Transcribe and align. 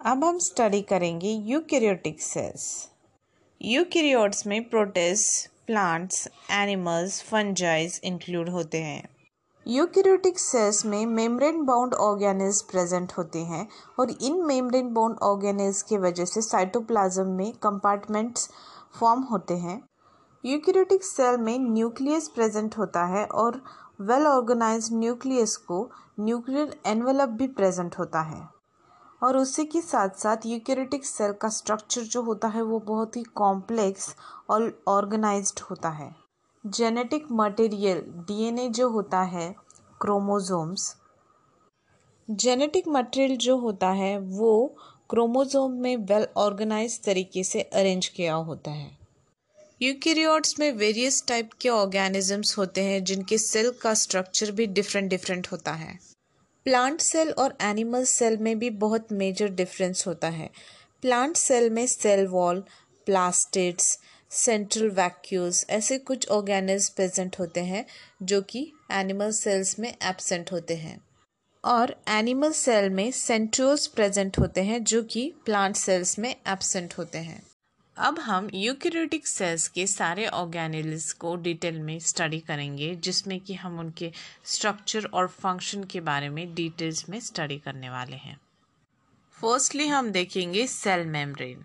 अब 0.00 0.24
हम 0.24 0.38
स्टडी 0.38 0.80
करेंगे 0.82 1.28
यूकैरियोटिक 1.28 2.20
सेल्स 2.22 2.64
यूकैरियोट्स 3.60 4.46
में 4.46 4.68
protist 4.68 5.50
plants 5.66 6.28
animals 6.50 7.20
fungi 7.22 8.00
include 8.04 8.48
होते 8.48 8.78
हैं. 8.78 9.08
यूकैरियोटिक 9.66 10.38
सेल्स 10.38 10.84
में 10.86 11.06
मेम्ब्रेन 11.06 11.64
बाउंड 11.64 11.94
ऑर्गेनिज 11.94 12.60
प्रेजेंट 12.62 13.12
होते 13.12 13.38
हैं 13.38 13.66
और 14.00 14.10
इन 14.10 14.42
मेम्ब्रेन 14.46 14.92
बाउंड 14.94 15.16
ऑर्गेनिज 15.22 15.82
की 15.82 15.96
वजह 15.96 16.24
से 16.24 16.42
साइटोप्लाज्म 16.42 17.26
में 17.26 17.52
कंपार्टमेंट्स 17.52 18.48
फॉर्म 19.00 19.22
होते 19.22 19.54
हैं. 19.54 19.80
यूकैरियोटिक 20.44 21.04
सेल 21.04 21.36
में 21.36 21.58
न्यूक्लियस 21.58 22.28
प्रेजेंट 22.28 22.78
होता 22.78 23.04
है 23.06 23.24
और 23.24 23.62
वेल 24.00 24.26
ऑर्गेनाइज्ड 24.26 24.92
न्यूक्लियस 24.92 25.56
को 25.56 25.90
न्यूक्लियर 26.20 26.76
एनवेलप 26.86 27.28
भी 27.28 27.46
प्रेजेंट 27.46 27.98
होता 27.98 28.20
है. 28.20 28.57
और 29.22 29.36
उसी 29.36 29.64
के 29.64 29.80
साथ 29.80 30.08
साथ 30.08 30.46
यूकैरियोटिक 30.46 31.04
सेल 31.04 31.32
का 31.32 31.48
स्ट्रक्चर 31.48 32.02
जो 32.02 32.22
होता 32.22 32.48
है 32.48 32.62
वो 32.62 32.78
बहुत 32.78 33.16
ही 33.16 33.22
कॉम्प्लेक्स 33.22 34.14
और 34.50 34.82
ऑर्गेनाइज्ड 34.88 35.60
होता 35.60 35.88
है। 35.88 36.14
जेनेटिक 36.66 37.26
मटेरियल 37.32 38.02
डीएनए 38.28 38.68
जो 38.68 38.88
होता 38.88 39.22
है 39.22 39.54
क्रोमोसोम्स 40.00 40.94
जेनेटिक 42.28 42.88
मटेरियल 42.88 43.36
जो 43.36 43.56
होता 43.56 43.90
है, 43.90 44.18
वो 44.18 44.76
क्रोमोसोम 45.10 45.72
में 45.72 45.96
वेल 45.96 46.26
ऑर्गेनाइज 46.36 47.02
तरीके 47.04 47.44
से 47.44 47.60
अरेंज 47.62 48.06
किया 48.06 48.34
होता 48.34 48.70
है। 48.70 48.98
यूकैरियोट्स 49.82 50.58
में 50.60 50.72
वेरियस 50.72 51.24
टाइप 51.28 51.50
के 51.60 51.68
ऑर्गेनिजम्स 51.68 52.58
होते 52.58 52.84
हैं 52.84 53.04
जिनके 53.04 53.38
सेल 53.38 53.70
का 53.70 53.94
स्ट्रक्चर 53.94 54.50
भी 54.50 54.66
डिफरेंट 54.66 55.10
डिफरेंट 55.10 55.48
होता 55.52 55.72
है। 55.72 55.98
प्लांट 56.64 57.00
सेल 57.00 57.30
और 57.30 57.56
एनिमल 57.60 58.04
सेल 58.04 58.36
में 58.36 58.58
भी 58.58 58.70
बहुत 58.70 59.12
मेजर 59.12 59.48
डिफरेंस 59.48 60.06
होता 60.06 60.28
है। 60.28 60.50
प्लांट 61.02 61.36
सेल 61.36 61.70
में 61.70 61.86
cell 61.86 62.26
wall, 62.26 62.64
plastids, 63.06 63.98
central 64.30 64.90
vacuoles 64.90 65.66
ऐसे 65.70 65.98
कुछ 65.98 66.28
ऑर्गेनिज 66.28 66.90
प्रेजेंट 66.90 67.36
होते 67.38 67.60
हैं 67.60 67.86
जो 68.22 68.42
कि 68.42 68.72
एनिमल 68.90 69.30
सेल्स 69.30 69.78
में 69.78 69.94
एबसेंट 70.02 70.52
होते 70.52 70.76
हैं। 70.76 71.00
और 71.64 72.02
एनिमल 72.08 72.52
सेल 72.52 72.90
में 72.90 73.10
सेंट्रोल्स 73.10 73.86
प्रेजेंट 73.86 74.38
होते 74.38 74.60
हैं 74.60 74.84
जो 74.84 75.02
कि 75.02 75.34
प्लांट 75.44 75.76
सेल्स 75.76 76.18
में 76.18 76.36
एबसेंट 76.48 76.94
होते 76.98 77.18
हैं। 77.18 77.47
अब 77.98 78.18
हम 78.18 78.48
यूकैरियोटिक 78.54 79.26
सेल्स 79.26 79.68
के 79.68 79.86
सारे 79.86 80.26
ऑर्गेनिल्स 80.26 81.12
को 81.12 81.36
डिटेल 81.36 81.78
में 81.78 81.98
स्टडी 81.98 82.38
करेंगे, 82.40 82.94
जिसमें 82.94 83.40
कि 83.40 83.54
हम 83.54 83.78
उनके 83.78 84.12
स्ट्रक्चर 84.44 85.04
और 85.04 85.28
फ़ंक्शन 85.28 85.84
के 85.84 86.00
बारे 86.00 86.28
में 86.28 86.54
डिटेल्स 86.54 87.08
में 87.08 87.20
स्टडी 87.20 87.58
करने 87.58 87.90
वाले 87.90 88.16
हैं। 88.16 88.40
फर्स्टली 89.32 89.86
हम 89.86 90.10
देखेंगे 90.10 90.66
सेल 90.66 91.06
मेम्ब्रेन 91.06 91.64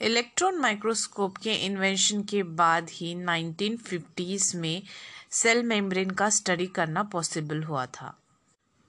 इलेक्ट्रॉन 0.00 0.58
माइक्रोस्कोप 0.58 1.36
के 1.36 1.54
इन्वेंशन 1.54 2.22
के 2.22 2.42
बाद 2.42 2.90
ही 2.90 3.14
1950s 3.14 4.54
में 4.54 4.82
सेल 5.30 5.62
मेम्ब्रेन 5.62 6.10
का 6.10 6.30
स्टडी 6.30 6.66
करना 6.66 7.02
पॉसिबल 7.02 7.62
हुआ 7.62 7.86
था। 7.86 8.18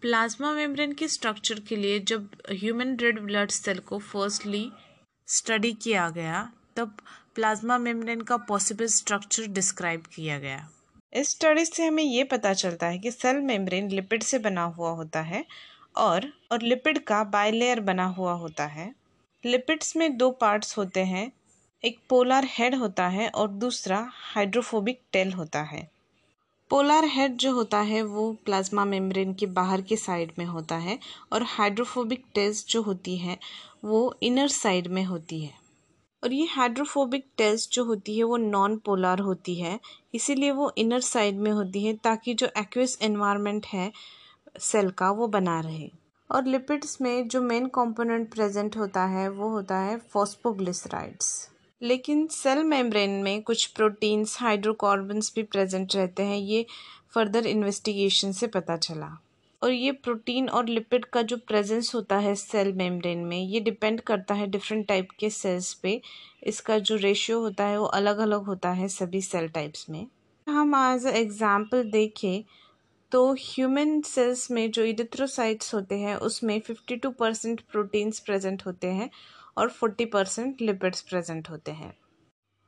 प्लाज्मा 0.02 0.54
मेम्ब्रेन 0.54 0.94
के 0.94 1.08
स्ट्रक्चर 1.08 1.60
के 1.60 1.76
लिए 1.76 2.00
जब 2.00 2.30
ह्यूमन 2.52 2.96
रेड 2.96 3.20
ब्लड 3.20 3.50
सेल 3.50 3.80
को 3.80 4.00
फर्स्टली 4.00 4.72
स्टडी 5.28 5.72
किया 5.74 6.10
गया, 6.10 6.52
तब 6.76 6.98
प्लाज्मा 7.36 7.78
मेम्ब्रेन 7.78 8.22
का 8.22 8.38
पॉसिबल 8.38 8.86
स्ट्रक्चर 8.86 9.46
डिस्क्राइब 9.48 10.04
किया 10.16 10.40
गया। 10.40 10.70
इस 11.14 11.30
स्टडी 11.30 11.66
से 11.66 11.86
हमें 11.86 12.04
ये 12.04 12.24
पता 12.24 12.54
चलता 12.54 12.88
है 12.88 13.00
कि 13.00 13.12
सेल 13.12 13.36
मेम्ब्रेन 13.36 13.90
लिपिड 13.90 14.24
से 14.24 14.40
बना 14.40 14.64
हुआ 14.64 14.90
होता 14.90 15.22
है 15.22 15.46
और 15.96 16.34
और 16.52 16.62
लिपिड 16.62 17.00
का 17.00 17.24
बायलेयर 17.24 17.80
बना 17.80 18.06
हुआ 18.06 18.34
होता 18.34 18.66
है। 18.66 18.96
लिपिड्स 19.46 19.96
में 19.96 20.18
दो 20.18 20.32
पार्ट्स 20.32 20.78
होते 20.78 21.04
हैं, 21.04 21.32
एक 21.84 22.00
पोलर 22.10 22.46
हेड 22.46 22.76
होता 22.76 23.08
है 23.08 23.30
और 23.30 23.48
दूसरा 23.48 24.08
हाइड्रोफोबिक 24.12 25.02
टेल 25.12 25.34
होता 25.34 25.62
है। 25.62 25.93
पोलर 26.74 27.06
हेड 27.06 27.36
जो 27.36 27.54
होता 27.54 27.80
है, 27.80 28.04
वो 28.04 28.38
प्लाज्मा 28.46 28.86
मेम्ब्रेन 28.86 29.34
के 29.34 29.46
बाहर 29.46 29.82
के 29.82 29.98
साइड 29.98 30.32
में 30.40 30.46
होता 30.46 30.76
है 30.76 31.00
और 31.34 31.44
हाइड्रोफोबिक 31.44 32.26
टेस्ट 32.36 32.70
जो 32.70 32.82
होती 32.82 33.18
है, 33.18 33.38
वो 33.86 34.16
इनर 34.24 34.48
साइड 34.48 34.88
में 34.88 35.04
होती 35.04 35.42
है। 35.42 35.54
और 36.24 36.34
ये 36.34 36.46
हाइड्रोफोबिक 36.46 37.26
टेस्ट 37.38 37.74
जो 37.74 37.86
होती 37.86 38.18
है, 38.18 38.24
वो 38.24 38.38
नॉन 38.38 38.78
पोलर 38.78 39.20
होती 39.20 39.56
है, 39.56 39.80
इसीलिए 40.14 40.52
वो 40.52 40.74
इनर 40.78 41.00
साइड 41.00 41.36
में 41.36 41.52
होती 41.52 41.86
है 41.86 41.94
ताकि 41.94 42.34
जो 42.34 42.48
एक्वेस 42.58 43.00
एनवायरनमेंट 43.02 43.66
है 43.66 43.92
सेल 44.60 44.90
का, 44.90 45.12
वो 45.12 45.28
बना 45.28 45.60
रहे। 45.60 45.92
और 46.32 46.46
लिपिड्स 46.46 47.02
में 47.02 47.28
जो 47.28 47.42
मेन 47.42 47.68
कंपोनेंट 47.68 48.34
प्रेजेंट 48.34 48.78
होता 48.78 49.06
है, 49.06 49.30
वो 49.30 49.50
होता 49.50 49.80
है 49.80 49.98
फॉस्फोग्लिसराइड्स 49.98 51.53
लेकिन 51.84 52.26
सेल 52.28 52.64
मेम्ब्रेन 52.64 53.12
में 53.24 53.42
कुछ 53.44 53.66
प्रोटीन्स 53.68 54.38
हाइड्रोकार्बन्स 54.40 55.32
भी 55.36 55.44
प्रेजेंट 55.44 55.96
रहते 55.96 56.24
हैं, 56.24 56.38
ये 56.38 56.66
फर्दर 57.14 57.48
इन्वेस्टिगेशन 57.48 58.32
से 58.32 58.48
पता 58.48 58.78
चला। 58.78 59.18
और 59.62 59.72
ये 59.72 59.92
प्रोटीन 59.94 60.48
और 60.50 60.68
लिपिड 60.68 61.06
का 61.06 61.22
जो 61.22 61.38
प्रेजेंस 61.48 61.94
होता 61.96 62.18
है 62.18 62.34
सेल 62.36 62.72
मेम्ब्रेन 62.74 63.20
में, 63.20 63.38
ये 63.40 63.60
डिपेंड 63.60 64.02
करता 64.02 64.34
है 64.34 64.48
डिफरेंट 64.48 64.88
टाइप 64.88 65.10
के 65.20 65.30
सेल्स 65.30 65.74
पे। 65.74 66.00
इसका 66.44 66.78
जो 66.80 66.96
रेशियो 66.96 67.40
होता 67.40 67.66
है 67.66 67.80
वो 67.80 67.86
अलग 67.94 68.18
अलग 68.20 68.46
होता 68.46 68.72
है 68.72 68.88
सभी 68.90 69.22
सेल 69.22 69.48
टाइप्स 69.50 69.90
में। 69.90 70.06
हम 70.48 70.76
एज 70.76 71.06
एग्ज़ाम्पल 71.08 71.84
देखें 71.92 72.44
तो 73.12 73.32
ह्यूमन 73.34 74.02
सेल्स 74.02 74.50
में 74.52 74.72
जो 74.72 74.84
इडिथ्रोसाइट्स 74.84 75.74
होते 75.74 75.96
हैं, 75.96 76.16
उसमें 76.18 76.60
fifty 76.60 76.96
two 76.96 77.10
percent 77.12 77.62
proteins 77.72 78.20
present 78.20 78.66
होते 78.66 78.88
हैं। 78.90 79.10
और 79.58 79.70
फोर्टी 79.70 80.06
परसेंट 80.06 80.62
लिपिड्स 80.62 81.02
प्रेजेंट 81.02 81.50
होते 81.50 81.72
हैं। 81.72 81.94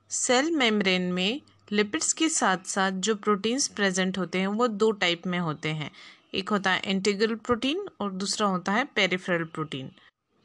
सेल 0.10 0.52
मेम्ब्रेन 0.52 1.02
में 1.02 1.42
लिपिड्स 1.72 2.14
के 2.14 2.30
साथ 2.30 2.58
साथ 2.58 2.92
जो 2.92 3.16
प्रोटीन्स 3.16 3.68
प्रेजेंट 3.68 4.18
होते 4.18 4.40
हैं, 4.40 4.48
वो 4.48 4.68
दो 4.68 4.92
टाइप 4.92 5.28
में 5.28 5.40
होते 5.40 5.70
हैं। 5.70 5.92
एक 6.34 6.50
होता 6.50 6.72
है 6.72 6.82
इंटीग्रल 6.86 7.36
प्रोटीन 7.36 7.86
और 8.02 8.12
दूसरा 8.12 8.48
होता 8.48 8.72
है 8.72 8.86
पेरिफेरल 8.86 9.44
प्रोटीन 9.44 9.92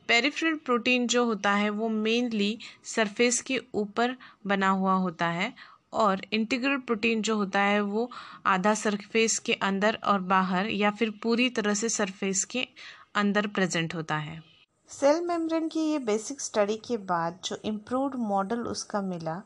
पेरिफेरल 0.08 0.54
प्रोटीन 0.54 1.06
जो 1.06 1.24
होता 1.24 1.52
है, 1.52 1.70
वो 1.70 1.88
मेनली 1.88 2.58
सरफेस 2.84 3.40
के 3.40 3.60
ऊपर 3.74 4.16
बना 4.46 4.68
हुआ 4.68 4.94
होता 4.94 5.26
है 5.26 5.52
और 5.92 6.20
इंटीग्रल 6.32 6.76
प्रोटीन 6.76 7.22
जो 7.22 7.36
होता 7.36 7.60
है, 7.60 7.80
वो 7.80 8.10
आधा 8.46 8.74
सरफेस 8.74 9.38
के 9.38 9.52
अंदर 9.52 9.98
और 10.04 10.20
बाहर 10.20 10.66
या 10.66 10.90
फिर 10.90 11.10
पूरी 11.10 11.50
तरह 11.50 11.74
से 11.74 11.88
सरफेस 11.88 12.44
के 12.44 12.66
अंदर 13.14 13.46
प्रेजेंट 13.46 13.94
होता 13.94 14.16
है। 14.16 14.42
सेल 14.90 15.24
मेम्ब्रेन 15.24 15.68
की 15.68 15.80
ये 15.80 15.98
बेसिक 15.98 16.40
स्टडी 16.40 16.76
के 16.76 16.96
बाद 16.96 17.38
जो 17.44 17.56
इम्प्रूव्ड 17.64 18.14
मॉडल 18.14 18.60
उसका 18.60 19.02
मिला, 19.02 19.42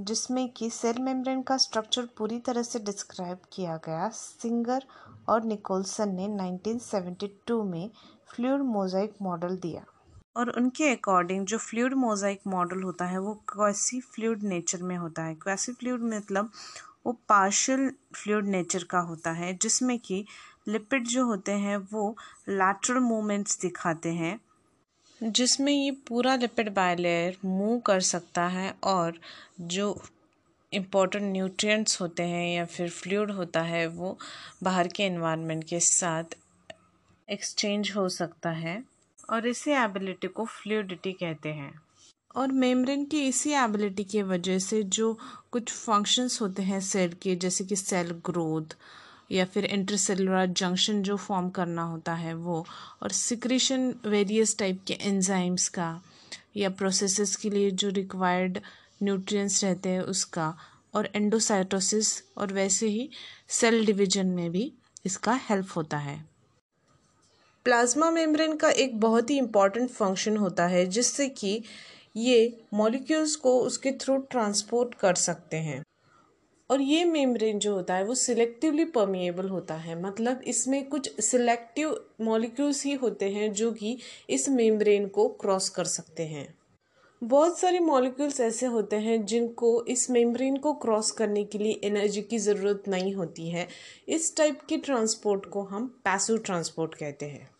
जिसमें 0.00 0.48
कि 0.48 0.70
सेल 0.70 0.98
मेम्ब्रेन 0.98 1.42
का 1.42 1.56
स्ट्रक्चर 1.56 2.08
पूरी 2.18 2.38
तरह 2.38 2.62
से 2.62 2.78
डिस्क्राइब 2.78 3.38
किया 3.52 3.76
गया, 3.76 4.08
सिंगर 4.08 4.84
और 5.28 5.44
निकोलसन 5.44 6.08
ने 6.08 6.28
1972 6.28 7.64
में 7.64 7.90
फ्लूड 8.28 8.60
मोजाइक 8.60 9.14
मॉडल 9.22 9.56
दिया। 9.56 9.84
और 10.36 10.50
उनके 10.50 10.88
अकॉर्डिंग 10.88 11.46
जो 11.46 11.58
फ्लूड 11.58 11.94
मोजाइक 11.94 12.40
मॉडल 12.46 12.82
होता 12.82 13.04
है, 13.04 13.18
वो 13.18 13.34
क्वेसी 13.48 14.00
फ्लूड 14.00 14.42
नेचर 14.42 14.82
में 14.82 14.96
होता 14.96 15.22
है। 15.22 15.34
क्वेसी 15.34 15.72
फ्लूड 15.72 16.00
मतलब 16.02 16.50
वो 17.06 17.12
पार्शियल 17.28 17.92
फ्लूड 18.14 18.44
नेचर 18.44 18.84
का 18.84 18.98
होता 18.98 19.30
है, 19.30 19.54
जिसमें 19.54 19.98
कि 19.98 20.26
लिपिड 20.68 21.06
जो 21.06 21.26
होते 21.26 21.52
हैं, 21.52 21.76
वो 21.76 22.16
लैटरल 22.48 22.98
मूवमेंट्स 22.98 23.60
दिखाते 23.60 24.08
हैं। 24.08 24.40
जिसमें 25.22 25.72
ये 25.72 25.90
पूरा 25.90 26.36
लिपिड 26.36 26.74
बायलेयर 26.74 27.36
मूव 27.44 27.78
कर 27.78 28.00
सकता 28.00 28.46
है 28.46 28.74
और 28.84 29.18
जो 29.60 30.02
इम्पोर्टेंट 30.72 31.24
न्यूट्रिएंट्स 31.32 32.00
होते 32.00 32.22
हैं 32.22 32.56
या 32.56 32.64
फिर 32.64 32.90
फ्लूड 32.90 33.30
होता 33.30 33.60
है 33.62 33.86
वो 33.86 34.18
बाहर 34.62 34.88
के 34.88 35.06
इन्वायरमेंट 35.06 35.64
के 35.64 35.80
साथ 35.80 36.36
एक्सचेंज 37.28 37.92
हो 37.96 38.08
सकता 38.08 38.50
है 38.50 38.84
और 39.30 39.46
इसी 39.46 39.70
एबिलिटी 39.70 40.26
को 40.26 40.44
फ्लूडिटी 40.44 41.12
कहते 41.12 41.48
हैं। 41.48 41.72
और 42.36 42.52
मेम्ब्रेन 42.52 43.04
की 43.04 43.26
इसी 43.28 43.52
एबिलिटी 43.52 44.04
की 44.04 44.22
वजह 44.22 44.58
से 44.58 44.82
जो 44.82 45.18
कुछ 45.50 45.72
फ़ंक्शंस 45.72 46.40
होते 46.40 46.62
हैं 46.62 46.80
सेल 46.80 47.12
के, 47.12 47.36
जैसे 47.36 47.64
कि 47.64 47.76
सेल 47.76 48.10
ग्रोथ 48.26 48.76
या 49.32 49.44
फिर 49.44 49.64
इंटरसेलुलर 49.64 50.46
जंक्शन 50.46 51.02
जो 51.02 51.16
फॉर्म 51.16 51.50
करना 51.50 51.82
होता 51.82 52.14
है 52.14 52.34
वो, 52.34 52.66
और 53.02 53.10
सिक्रेशन 53.10 53.94
वेरियस 54.06 54.58
टाइप 54.58 54.80
के 54.86 54.94
एंजाइम्स 54.94 55.68
का, 55.68 56.02
या 56.56 56.70
प्रोसेसेस 56.70 57.36
के 57.36 57.50
लिए 57.50 57.70
जो 57.70 57.88
रिक्वायर्ड 57.88 58.58
न्यूट्रिएंट्स 59.02 59.64
रहते 59.64 59.88
हैं 59.88 60.00
उसका, 60.00 60.54
और 60.94 61.08
एंडोसाइटोसिस 61.14 62.22
और 62.38 62.52
वैसे 62.52 62.86
ही 62.86 63.10
सेल 63.48 63.86
डिवीज़न 63.86 64.26
में 64.26 64.50
भी 64.50 64.72
इसका 65.06 65.40
हेल्प 65.50 65.68
होता 65.76 65.96
है। 65.96 66.24
प्लाज्मा 67.64 68.10
मेम्ब्रेन 68.10 68.56
का 68.56 68.70
एक 68.70 69.00
बहुत 69.00 69.30
ही 69.30 69.38
इंपॉर्टेंट 69.38 69.90
फ़ंक्शन 69.90 70.36
होता 70.36 70.66
है, 70.66 70.86
जिससे 70.86 71.28
कि 71.28 71.62
ये 72.16 72.60
मॉलिक्यूल्स 72.74 73.36
को 73.36 73.60
उसके 73.60 73.92
थ्रू 73.92 74.16
ट्रांसपोर्ट 74.16 74.94
कर 74.94 75.14
सकते 75.14 75.56
हैं। 75.56 75.82
और 76.70 76.80
ये 76.80 77.04
मेम्ब्रेन 77.04 77.58
जो 77.58 77.74
होता 77.74 77.94
है, 77.94 78.04
वो 78.04 78.14
सिलेक्टिवली 78.14 78.84
परमिएबल 78.84 79.48
होता 79.48 79.74
है। 79.74 80.02
मतलब 80.02 80.42
इसमें 80.42 80.88
कुछ 80.88 81.20
सिलेक्टिव 81.20 82.06
मॉलिक्यूल्स 82.20 82.84
ही 82.84 82.94
होते 82.94 83.30
हैं 83.30 83.52
जो 83.52 83.72
कि 83.72 83.98
इस 84.30 84.48
मेम्ब्रेन 84.48 85.08
को 85.08 85.28
क्रॉस 85.28 85.68
कर 85.68 85.84
सकते 85.84 86.22
हैं। 86.22 86.54
बहुत 87.24 87.58
सारे 87.58 87.78
मॉलिक्यूल्स 87.78 88.40
ऐसे 88.40 88.66
होते 88.66 88.96
हैं 88.96 89.24
जिनको 89.26 89.84
इस 89.84 90.10
मेम्ब्रेन 90.10 90.56
को 90.56 90.72
क्रॉस 90.72 91.10
करने 91.10 91.44
के 91.44 91.58
लिए 91.58 91.80
एनर्जी 91.84 92.22
की 92.22 92.38
ज़रूरत 92.38 92.82
नहीं 92.88 93.14
होती 93.14 93.48
है। 93.48 93.68
इस 94.08 94.36
टाइप 94.36 94.60
के 94.68 94.76
ट्रांसपोर्ट 94.76 95.46
को 95.46 95.62
हम 95.62 95.86
पैसिव 95.86 96.38
ट्रांसपोर्ट 96.38 96.94
कहते 96.94 97.26
हैं। 97.26 97.50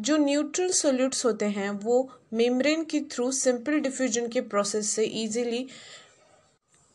जो 0.00 0.16
न्यूट्रल 0.16 0.68
सोल्यूट्स 0.68 1.26
होते 1.26 1.44
हैं, 1.44 1.70
वो 1.70 2.10
मेम्ब्रेन 2.32 2.84
के 2.84 3.00
थ्रू 3.00 3.32
सिंपल 3.32 3.80
डिफ्यूजन 3.80 4.28
के 4.28 4.40
प्रोसेस 4.40 4.90
से 4.90 5.04
इजीली 5.04 5.66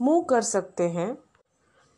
मूव 0.02 0.22
कर 0.22 0.42
सकते 0.42 0.84
हैं। 0.84 1.18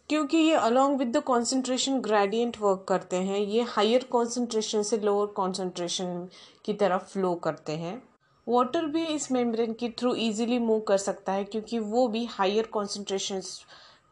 क्योंकि 0.10 0.38
ये 0.38 0.54
along 0.54 0.98
with 1.00 1.08
the 1.08 1.22
concentration 1.24 2.00
gradient 2.00 2.58
work 2.62 2.86
करते 2.88 3.16
हैं, 3.16 3.40
ये 3.40 3.62
हायर 3.62 4.04
कॉन्सेंट्रेशन 4.04 4.84
से 4.84 4.98
लोअर 4.98 5.28
कॉन्सेंट्रेशन 5.28 6.28
की 6.66 6.74
तरफ़ 6.74 7.04
फ्लो 7.04 7.34
करते 7.36 7.72
हैं। 7.72 8.02
वाटर 8.48 8.86
भी 8.86 9.06
इस 9.06 9.32
मेम्ब्रेन 9.32 9.74
के 9.74 9.90
थ्रू 9.90 10.14
इजीली 10.16 10.60
मूव 10.60 10.80
कर 10.80 10.98
सकता 10.98 11.32
है, 11.32 11.44
क्योंकि 11.44 11.80
वो 11.80 12.08
भी 12.08 12.26
higher 12.26 12.66
concentration 12.66 13.42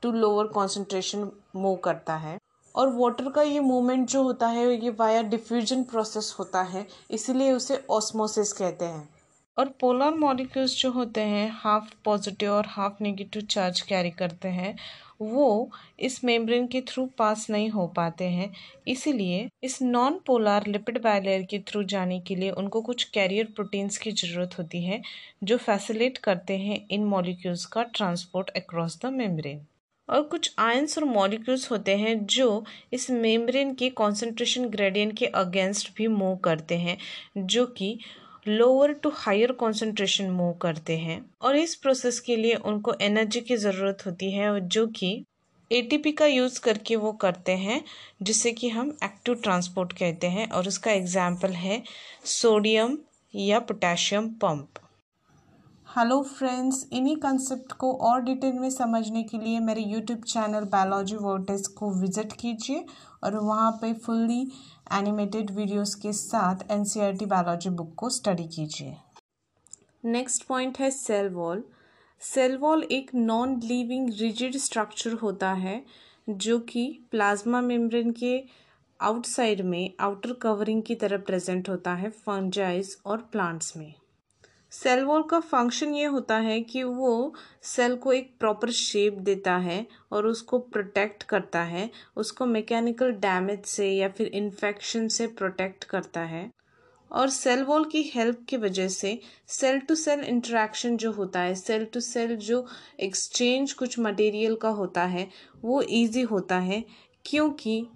to 0.01 0.12
lower 0.12 0.47
concentration 0.47 1.31
move 1.56 1.75
करता 1.75 2.15
है। 2.15 2.38
और 2.75 2.94
वाटर 2.95 3.30
का 3.30 3.42
ये 3.42 3.59
मूवमेंट 3.59 4.07
जो 4.09 4.24
होता 4.24 4.47
है, 4.47 4.83
ये 4.83 4.89
वाया 4.89 5.21
डिफ्यूजन 5.21 5.83
प्रोसेस 5.83 6.36
होता 6.39 6.62
है, 6.62 6.88
इसीलिए 7.12 7.51
उसे 7.51 7.86
ऑस्मोसिस 7.89 8.53
कहते 8.53 8.86
हैं। 8.86 9.15
और 9.57 9.69
पोलर 9.80 10.13
मॉलिक्यूल्स 10.16 10.75
जो 10.81 10.92
होते 10.92 11.22
हैं 11.22 11.50
हाफ़ 11.56 11.94
पॉजिटिव 12.06 12.52
और 12.52 12.66
हाफ़ 12.69 13.02
नेगेटिव 13.02 13.42
चार्ज 13.42 13.81
कैरी 13.81 14.10
करते 14.12 14.48
हैं, 14.50 14.75
वो 15.22 15.69
इस 16.00 16.24
मेम्ब्रेन 16.24 16.66
के 16.68 16.81
थ्रू 16.81 17.06
पास 17.18 17.50
नहीं 17.50 17.69
हो 17.69 17.86
पाते 17.88 18.25
हैं। 18.25 18.52
इसीलिए 18.88 19.48
इस 19.63 19.81
नॉन 19.81 20.19
पोलर 20.28 20.68
लिपिड 20.68 21.02
बायलेयर 21.04 21.44
के 21.44 21.60
थ्रू 21.68 21.84
जाने 21.86 22.19
के 22.19 22.36
लिए 22.36 22.50
उनको 22.54 22.81
कुछ 22.81 23.04
कैरियर 23.04 23.46
प्रोटीन्स 23.56 23.98
की 23.98 24.12
ज़रूरत 24.13 24.57
होती 24.60 24.84
है, 24.84 25.02
जो 25.44 25.57
फैसिलेट 25.57 26.18
करते 26.18 26.57
हैं 26.57 26.86
इन 26.90 27.06
मॉलिक्यूल्स 27.06 27.66
का 27.66 27.84
ट्रांसपोर्ट 27.86 28.50
अक्रॉस 28.57 29.00
द 29.02 29.13
मेम्ब्रेन 29.13 29.66
और 30.10 30.22
कुछ 30.24 30.54
आयंस 30.60 30.98
और 30.98 31.04
मॉलिक्यूल्स 31.06 31.72
होते 31.72 31.96
हैं, 31.98 32.25
जो 32.25 32.63
इस 32.94 33.10
मेम्ब्रेन 33.12 33.74
के 33.75 33.90
कॉन्सेंट्रेशन 33.92 34.66
ग्रेडियंट 34.69 35.18
के 35.18 35.25
अगेंस्ट 35.25 35.96
भी 35.98 36.07
मूव 36.10 36.36
करते 36.38 36.78
हैं, 36.78 36.98
जो 37.38 37.66
कि 37.68 37.98
lower 38.47 38.92
to 38.94 39.09
higher 39.15 39.51
concentration 39.51 40.30
move 40.30 40.51
करते 40.53 40.97
हैं 40.97 41.24
और 41.42 41.56
इस 41.56 41.75
प्रोसेस 41.75 42.19
के 42.19 42.36
लिए 42.36 42.56
उनको 42.65 42.94
एनर्जी 43.01 43.39
की 43.42 43.57
ज़रूरत 43.57 44.06
होती 44.06 44.31
है 44.31 44.59
जो 44.68 44.86
कि 44.88 45.25
एटीपी 45.71 46.12
का 46.12 46.25
यूज़ 46.25 46.59
करके 46.59 46.95
वो 46.95 47.12
करते 47.12 47.51
हैं, 47.51 47.83
जिसे 48.21 48.51
कि 48.51 48.69
हम 48.69 48.97
एक्टिव 49.03 49.36
ट्रांसपोर्ट 49.36 49.94
कहते 49.94 50.27
हैं 50.27 50.50
और 50.50 50.68
उसका 50.68 50.92
एग्ज़ाम्पल 50.92 51.51
है 51.51 51.81
सोडियम 52.25 52.97
या 53.33 53.59
पोटेशियम 53.59 54.30
पंप 54.42 54.80
हेलो 55.88 56.21
फ्रेंड्स 56.30 56.86
इन्हीं 56.94 57.15
कंसेप्ट 57.15 57.71
को 57.71 57.92
और 58.01 58.21
डिटेल 58.21 58.53
में 58.53 58.69
समझने 58.69 59.24
के 59.24 59.38
लिए 59.38 59.59
मेरे 59.59 59.81
यूट्यूब 59.81 60.24
चैनल 60.24 60.63
बायोलॉजी 60.63 61.15
वर्टेस 61.15 61.68
को 61.68 61.92
विज़िट 61.92 62.33
कीजिए 62.33 62.86
और 63.24 63.36
वहाँ 63.36 63.71
पे 63.71 63.94
फुल्ली 63.95 64.42
एनिमेटेड 64.94 65.52
वीडियोस 65.52 65.94
के 65.96 66.12
साथ 66.14 66.72
एन 66.72 66.84
बायोलॉजी 67.24 67.70
बुक 67.70 67.94
को 67.96 68.10
स्टडी 68.10 68.44
कीजिए। 68.48 68.96
नेक्स्ट 70.06 70.46
पॉइंट 70.48 70.80
है 70.80 70.90
सेल 70.92 71.30
वॉल 71.30 71.64
सेल 72.22 72.58
वॉल 72.58 72.84
एक 72.84 73.10
नॉन 73.16 73.60
लिविंग 73.64 74.10
रिजिड 74.20 74.58
स्ट्रक्चर 74.58 75.14
होता 75.14 75.52
है, 75.54 75.84
जो 76.30 76.60
कि 76.60 76.88
प्लाज्मा 77.12 77.62
मेम्ब्रेन 77.62 78.12
के 78.12 78.38
आउटसाइड 79.00 79.62
में 79.62 79.94
आउटर 80.00 80.34
कवरिंग 80.34 80.82
की 80.84 80.96
तरह 80.96 81.18
प्रेजेंट 81.18 81.70
होता 81.70 81.94
है 81.94 82.10
फंजाइज 82.10 82.98
और 83.06 83.30
प्लांट्स 83.31 83.76
में। 83.78 83.94
सेल 84.75 85.04
वॉल 85.04 85.24
का 85.24 85.39
फ़ंक्शन 85.39 85.94
ये 85.95 86.06
होता 86.06 86.38
है 86.38 86.60
कि 86.62 86.83
वो 86.83 87.33
सेल 87.63 87.95
को 87.95 88.12
एक 88.13 88.31
प्रॉपर 88.39 88.69
शेप 88.72 89.18
देता 89.22 89.56
है 89.57 89.86
और 90.12 90.25
उसको 90.27 90.60
प्रोटेक्ट 90.60 91.24
करता 91.24 91.62
है। 91.63 91.89
उसको 92.16 92.45
मैकेनिकल 92.45 93.12
डैमेज 93.22 93.66
से 93.66 93.89
या 93.89 94.10
फिर 94.10 94.27
इन्फेक्शन 94.27 95.07
से 95.07 95.27
प्रोटेक्ट 95.27 95.83
करता 95.83 96.22
है। 96.22 96.50
और 97.12 97.30
सेल 97.30 97.63
वॉल 97.63 97.86
की 97.86 98.01
हेल्प 98.16 98.45
की 98.50 98.57
वजह 98.57 98.88
से 98.88 99.19
सेल 99.50 99.80
टू 99.80 99.95
सेल 99.95 100.24
इंटरेक्शन 100.24 100.98
जो 100.98 101.12
होता 101.12 101.39
है 101.39 101.56
सेल 101.56 101.86
टू 101.86 102.00
सेल 102.00 102.36
जो 102.38 102.66
एक्सचेंज 103.00 103.74
कुछ 103.74 103.98
मटेरियल 104.00 104.56
का 104.56 104.69
होता 104.69 105.04
है, 105.06 105.28
वो 105.63 105.81
इजी 105.81 106.21
होता 106.24 106.57
है। 106.60 106.83
क्योंकि 107.25 107.88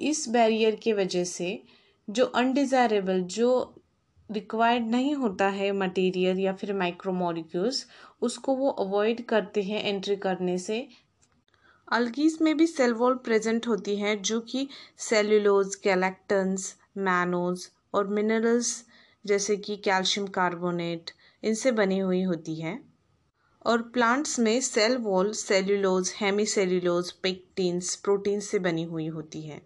इस 0.00 0.28
बैरियर 0.28 0.74
के 0.74 0.92
वजह 0.92 1.24
से 1.24 1.58
जो 2.08 2.24
अनडिज़ायरेबल 2.24 3.20
जो 3.22 3.75
रिक्वायर्ड 4.30 4.86
नहीं 4.86 5.14
होता 5.14 5.48
है 5.48 5.70
मटेरियल 5.72 6.38
या 6.38 6.52
फिर 6.52 6.72
माइक्रोमोलिक्यूल्स 6.74 7.86
उसको 8.22 8.54
वो 8.54 8.70
अवॉइड 8.70 9.24
करते 9.26 9.62
हैं 9.62 9.82
एंट्री 9.84 10.16
करने 10.16 10.58
से। 10.58 10.86
अल्गीज 11.88 12.38
में 12.42 12.56
भी 12.56 12.66
सेल 12.66 12.94
वॉल 12.94 13.14
प्रेजेंट 13.14 13.66
होती 13.68 13.96
है 13.96 14.16
जो 14.16 14.40
कि 14.40 14.68
सेल्यूलोज 14.98 15.74
कैलेक्टन्स 15.74 16.74
मैनोज 16.98 17.68
और 17.94 18.06
मिनरल्स 18.06 18.84
जैसे 19.24 19.56
कि 19.56 19.76
कैल्शियम 19.76 20.26
कार्बोनेट 20.26 21.10
इनसे 21.42 21.72
बनी 21.72 21.98
हुई 21.98 22.22
होती 22.22 22.54
है। 22.54 22.78
और 23.66 23.82
प्लांट्स 23.82 24.38
में 24.38 24.60
cell 24.60 24.96
wall 24.96 25.32
cellulose 25.32 26.12
hemi 26.20 26.46
cellulose 26.46 27.12
pectins 27.12 27.94
protein 27.96 28.40
से 28.40 28.58
बनी 28.58 28.82
हुई 28.82 29.06
होती 29.06 29.42
है। 29.42 29.60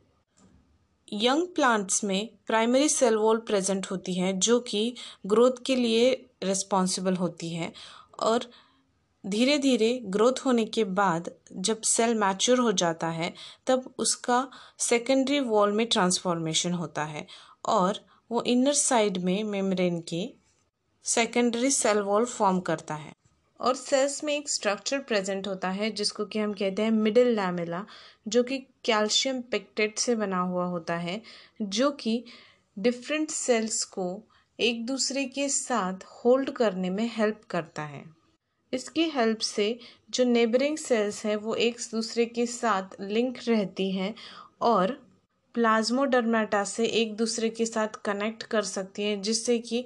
यंग 1.12 1.46
प्लांट्स 1.46 2.04
में 2.04 2.28
प्राइमरी 2.46 2.88
सेल 2.88 3.16
वॉल 3.16 3.38
प्रेजेंट 3.38 3.86
होती 3.90 4.14
है, 4.14 4.32
जो 4.32 4.60
कि 4.60 4.94
ग्रोथ 5.26 5.52
के 5.66 5.76
लिए 5.76 6.30
रिस्पॉन्सिबल 6.42 7.16
होती 7.16 7.50
है। 7.50 7.72
और 8.20 8.50
धीरे 9.26 9.58
धीरे 9.58 10.00
ग्रोथ 10.04 10.32
होने 10.44 10.64
के 10.64 10.84
बाद 10.84 11.30
जब 11.52 11.80
सेल 11.80 12.14
मैच्योर 12.14 12.58
हो 12.58 12.72
जाता 12.72 13.08
है, 13.08 13.34
तब 13.66 13.94
उसका 13.98 14.48
सेकेंडरी 14.78 15.40
वॉल 15.40 15.72
में 15.72 15.86
ट्रांसफॉर्मेशन 15.86 16.72
होता 16.72 17.04
है 17.04 17.26
और 17.64 18.00
वो 18.30 18.42
इनर 18.42 18.72
साइड 18.72 19.18
में 19.18 19.44
मेम्ब्रेन 19.44 20.00
के 20.00 20.34
सेकेंडरी 21.04 21.70
सेल 21.70 21.98
वॉल 21.98 22.24
फॉर्म 22.24 22.60
करता 22.60 22.94
है। 22.94 23.12
और 23.60 23.74
सेल्स 23.74 24.24
में 24.24 24.36
एक 24.36 24.48
स्ट्रक्चर 24.48 24.98
प्रेजेंट 24.98 25.48
होता 25.48 25.70
है, 25.70 25.90
जिसको 25.90 26.24
कि 26.24 26.38
हम 26.38 26.52
कहते 26.52 26.82
हैं 26.82 26.90
मिडिल 26.90 27.28
लैमेला 27.28 27.86
जो 28.28 28.42
कि 28.42 28.58
कैल्शियम 28.58 29.42
पेक्टेट 29.42 29.98
से 29.98 30.16
बना 30.16 30.38
हुआ 30.38 30.64
होता 30.64 30.96
है, 30.96 31.22
जो 31.62 31.90
कि 31.90 32.24
डिफरेंट 32.78 33.30
सेल्स 33.30 33.84
को 33.84 34.22
एक 34.60 34.86
दूसरे 34.86 35.24
के 35.24 35.48
साथ 35.48 35.94
होल्ड 36.04 36.50
करने 36.50 36.90
में 36.90 37.10
हेल्प 37.16 37.40
करता 37.50 37.82
है। 37.82 38.04
इसकी 38.72 39.10
हेल्प 39.10 39.38
से 39.38 39.78
जो 40.10 40.24
नेबरिंग 40.24 40.78
सेल्स 40.78 41.26
हैं, 41.26 41.36
वो 41.36 41.54
एक 41.54 41.76
दूसरे 41.90 42.26
के 42.26 42.46
साथ 42.46 43.00
लिंक 43.00 43.38
रहती 43.48 43.90
हैं 43.90 44.14
और 44.60 45.09
प्लाज्मोडर्माटा 45.54 46.62
से 46.64 46.84
एक 46.86 47.16
दूसरे 47.16 47.48
के 47.50 47.66
साथ 47.66 48.00
कनेक्ट 48.04 48.42
कर 48.42 48.62
सकती 48.64 49.02
हैं, 49.02 49.20
जिससे 49.22 49.58
कि 49.60 49.84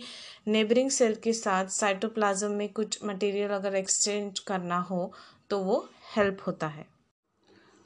नेबरिंग 0.49 0.91
सेल 0.91 1.15
के 1.15 1.33
साथ 1.33 1.67
साइटोप्लाज्म 1.73 2.51
में 2.53 2.69
कुछ 2.73 2.99
मटेरियल 3.05 3.51
अगर 3.51 3.75
एक्सचेंज 3.77 4.39
करना 4.41 4.79
हो 4.81 5.13
तो 5.51 5.59
वो 5.61 5.79
हेल्प 6.17 6.43
होता 6.47 6.67
है। 6.67 6.87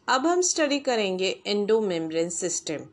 अब 0.09 0.27
हम 0.27 0.41
स्टडी 0.43 0.79
करेंगे 0.81 1.31
एंडोमेम्ब्रेन 1.47 2.29
सिस्टम 2.33 2.87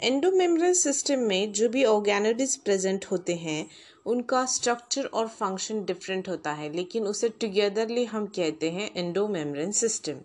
एंडोमेम्ब्रेन 0.00 0.74
सिस्टम 0.74 1.18
में 1.18 1.52
जो 1.52 1.68
भी 1.68 1.84
ऑर्गेनोडिज 1.86 2.56
प्रेजेंट 2.56 3.04
होते 3.10 3.34
हैं, 3.36 3.66
उनका 4.06 4.44
स्ट्रक्चर 4.46 5.04
और 5.04 5.28
फ़ंक्शन 5.28 5.84
डिफरेंट 5.84 6.28
होता 6.28 6.52
है, 6.52 6.72
लेकिन 6.72 7.06
उसे 7.06 7.28
टुगेदरली 7.30 8.04
हम 8.04 8.26
कहते 8.36 8.70
हैं 8.70 8.90
एंडोमेम्ब्रेन 8.96 9.70
सिस्टम 9.74 10.20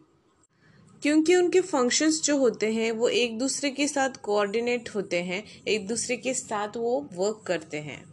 क्योंकि 1.03 1.35
उनके 1.35 1.61
फ़ंक्शंस 1.61 2.21
जो 2.23 2.37
होते 2.37 2.73
हैं, 2.73 2.91
वो 2.91 3.07
एक 3.09 3.37
दूसरे 3.39 3.69
के 3.69 3.87
साथ 3.87 4.09
कोऑर्डिनेट 4.09 4.89
होते 4.95 5.21
हैं, 5.21 5.43
एक 5.67 5.87
दूसरे 5.87 6.17
के 6.17 6.33
साथ 6.33 6.77
वो 6.77 7.09
वर्क 7.13 7.43
करते 7.47 7.77
हैं। 7.77 8.11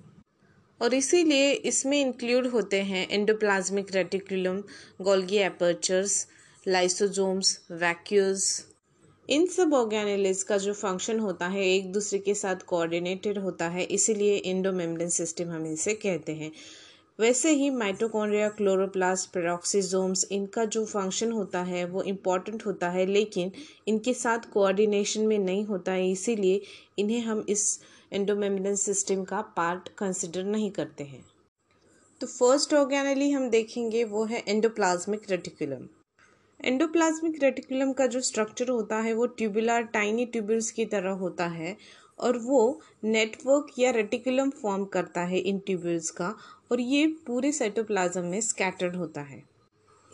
और 0.80 0.94
इसीलिए 0.94 1.52
इसमें 1.52 2.00
इंक्लूड 2.00 2.46
होते 2.46 2.82
हैं 2.82 3.08
endoplasmic 3.08 3.94
reticulum 3.94 4.62
Golgi 5.00 5.36
apparatus 5.36 6.26
lysosomes 6.68 7.60
vacuoles 7.70 8.64
इन 9.28 9.46
सब 9.46 9.74
ऑर्गेनेलिस 9.74 10.42
का 10.42 10.58
जो 10.58 10.72
फ़ंक्शन 10.72 11.18
होता 11.18 11.46
है, 11.46 11.66
एक 11.66 11.92
दूसरे 11.92 12.18
के 12.18 12.34
साथ 12.34 12.56
कोऑर्डिनेटेड 12.56 13.38
होता 13.38 13.68
है, 13.68 13.84
इसीलिए 13.84 14.36
इंडोमेम्ब्रेन 14.36 15.08
सिस्टम 15.08 15.50
हम 15.50 15.66
इसे 15.66 15.94
कहते 15.94 16.32
हैं। 16.32 16.52
वैसे 17.18 17.50
ही 17.50 17.68
माइटोकॉन्ड्रिया 17.70 18.48
क्लोरोप्लास्ट 18.48 19.28
पेरोक्सीजोम्स 19.30 20.24
इनका 20.32 20.64
जो 20.64 20.84
फ़ंक्शन 20.84 21.32
होता 21.32 21.62
है, 21.62 21.84
वो 21.84 22.02
इंपॉर्टेंट 22.02 22.64
होता 22.66 22.90
है, 22.90 23.06
लेकिन 23.06 23.50
इनके 23.88 24.14
साथ 24.14 24.50
कोऑर्डिनेशन 24.52 25.26
में 25.26 25.38
नहीं 25.38 25.64
होता 25.64 25.92
है, 25.92 26.10
इसीलिए 26.10 26.60
इन्हें 26.98 27.20
हम 27.20 27.44
इस 27.48 27.80
एंडोमेम्ब्रेन 28.12 28.76
सिस्टम 28.76 29.24
का 29.24 29.40
पार्ट 29.56 29.88
कंसिडर 29.98 30.44
नहीं 30.44 30.70
करते 30.70 31.04
हैं। 31.04 31.24
तो 32.20 32.26
फ़र्स्ट 32.26 32.74
ऑर्गेनली 32.74 33.30
हम 33.30 33.48
देखेंगे, 33.50 34.04
वो 34.04 34.24
है 34.24 34.44
एंडोप्लाज्मिक 34.48 35.30
रेटिकुलम 35.30 35.86
एंडोप्लाज्मिक 36.60 37.42
रेटिकुलम 37.42 37.92
का 37.92 38.06
जो 38.06 38.20
स्ट्रक्चर 38.20 38.68
होता 38.68 38.96
है, 38.96 39.12
वो 39.12 39.26
ट्यूबुलर 39.26 39.82
टाइनी 39.92 40.26
ट्यूब्यूल्स 40.26 40.70
की 40.70 40.84
तरह 40.86 41.10
होता 41.16 41.46
है, 41.48 41.76
और 42.18 42.38
वो 42.38 42.80
नेटवर्क 43.04 43.66
या 43.78 43.90
रेटिकुलम 43.90 44.50
फॉर्म 44.52 44.84
करता 44.84 45.20
है 45.24 45.38
इन 45.40 45.58
ट्यूब्यूल्स 45.58 46.10
का 46.10 46.34
और 46.72 46.80
ये 46.80 47.06
पूरे 47.06 47.52
साइटोप्लाज्म 47.52 48.24
में 48.24 48.40
स्कैटर्ड 48.40 48.96
होता 48.96 49.20
है। 49.20 49.42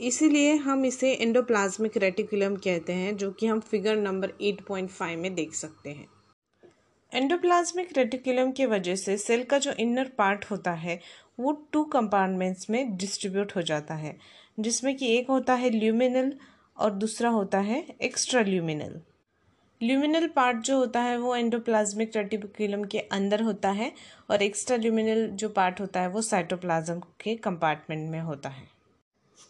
इसीलिए 0.01 0.55
हम 0.57 0.85
इसे 0.85 1.13
एंडोप्लाज्मिक 1.13 1.97
रेटिकुलम 1.97 2.57
कहते 2.57 2.93
हैं, 2.93 3.17
जो 3.17 3.31
कि 3.31 3.47
हम 3.47 3.61
figure 3.61 3.97
number 3.97 4.33
eight 4.43 4.61
point 4.61 4.91
five 4.91 5.19
में 5.19 5.35
देख 5.35 5.55
सकते 5.55 5.91
हैं। 5.91 6.09
एंडोप्लाज्मिक 7.13 7.99
रेटिकुलम 7.99 8.53
की 8.53 8.67
वजह 8.67 8.95
से 8.95 9.17
सेल 9.17 9.45
का 9.45 9.59
जो 9.59 9.73
इनर 9.73 10.13
पार्ट 10.19 10.45
होता 10.45 10.73
है, 10.73 11.01
वो 11.41 11.53
टू 11.73 11.85
कंपार्टमेंट्स 11.85 12.71
में 12.71 12.97
डिस्ट्रीब्यूट 12.97 13.57
हो 13.57 13.63
जाता 13.63 13.95
है, 13.95 14.17
जिसमें 14.61 14.97
कि 14.97 15.17
एक 15.17 15.29
होता 15.29 15.55
है 15.55 15.71
ल्यूमिनल 15.71 16.33
और 16.77 16.91
दूसरा 16.91 17.29
होता 17.31 17.59
है 17.59 17.87
एक्स्ट्रा 18.03 18.41
ल्यूमिनल 18.41 19.01
ल्यूमिनल 19.81 20.27
पार्ट 20.27 20.59
जो 20.59 20.77
होता 20.79 21.01
है 21.01 21.17
वो 21.19 21.35
एंडोप्लाज्मिक 21.37 22.17
रेटिकुलम 22.17 22.85
के 22.85 22.99
अंदर 22.99 23.43
होता 23.43 23.71
है 23.71 23.93
और 24.31 24.43
एक्स्ट्रा 24.43 24.77
ल्यूमिनल 24.77 25.27
जो 25.33 25.49
पार्ट 25.49 25.81
होता 25.81 26.01
है 26.01 26.09
वो 26.09 26.23
साइटोप्लाज्म 26.23 27.01
के 27.21 27.35
कंपार्टमेंट 27.37 28.09
में 28.11 28.21
होता 28.21 28.49
है। 28.49 28.69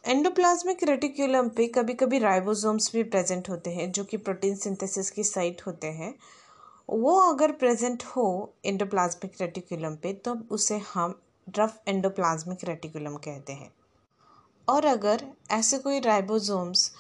एंडोप्लाज्मिक 0.05 0.83
रेटिकुलम 0.85 1.49
पे 1.49 1.67
कभी 1.67 1.95
कभी 1.95 2.19
राइबोसोम्स 2.19 2.91
भी 2.93 3.03
प्रेजेंट 3.03 3.49
होते 3.49 3.71
हैं, 3.71 3.91
जो 3.93 4.05
कि 4.05 4.17
प्रोटीन 4.17 4.57
सिंथेसिस 4.57 5.11
की 5.11 5.25
साइट 5.25 5.63
होते 5.67 5.87
हैं। 5.87 6.15
वो 6.91 7.19
अगर 7.33 7.53
प्रेजेंट 7.53 8.03
हो 8.07 8.55
एंडोप्लाज्मिक 8.65 9.41
रेटिकुलम 9.41 9.95
पे 9.95 10.13
तो 10.15 10.37
उसे 10.51 10.79
हम 10.95 11.19
रफ 11.59 11.83
एंडोप्लाज्मिक 11.89 12.65
रेटिकुलम 12.65 13.17
कहते 13.17 13.53
हैं। 13.53 13.73
और 14.69 14.85
अगर 14.85 15.27
ऐसे 15.51 15.79
कोई 15.79 16.01
राइबोसोम्स 16.01 16.93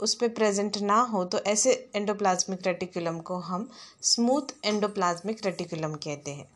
उस 0.00 0.14
पर 0.14 0.28
प्रेजेंट 0.30 0.76
ना 0.78 1.00
हो 1.02 1.24
तो 1.24 1.38
ऐसे 1.46 1.72
एंडोप्लाज्मिक 1.96 2.66
रेटिकुलम 2.66 3.18
को 3.20 3.38
हम 3.40 3.68
स्मूथ 4.04 4.54
एंडोप्लाज्मिक 4.64 5.44
रेटिकुलम 5.44 5.94
कहते 5.96 6.30
हैं। 6.30 6.48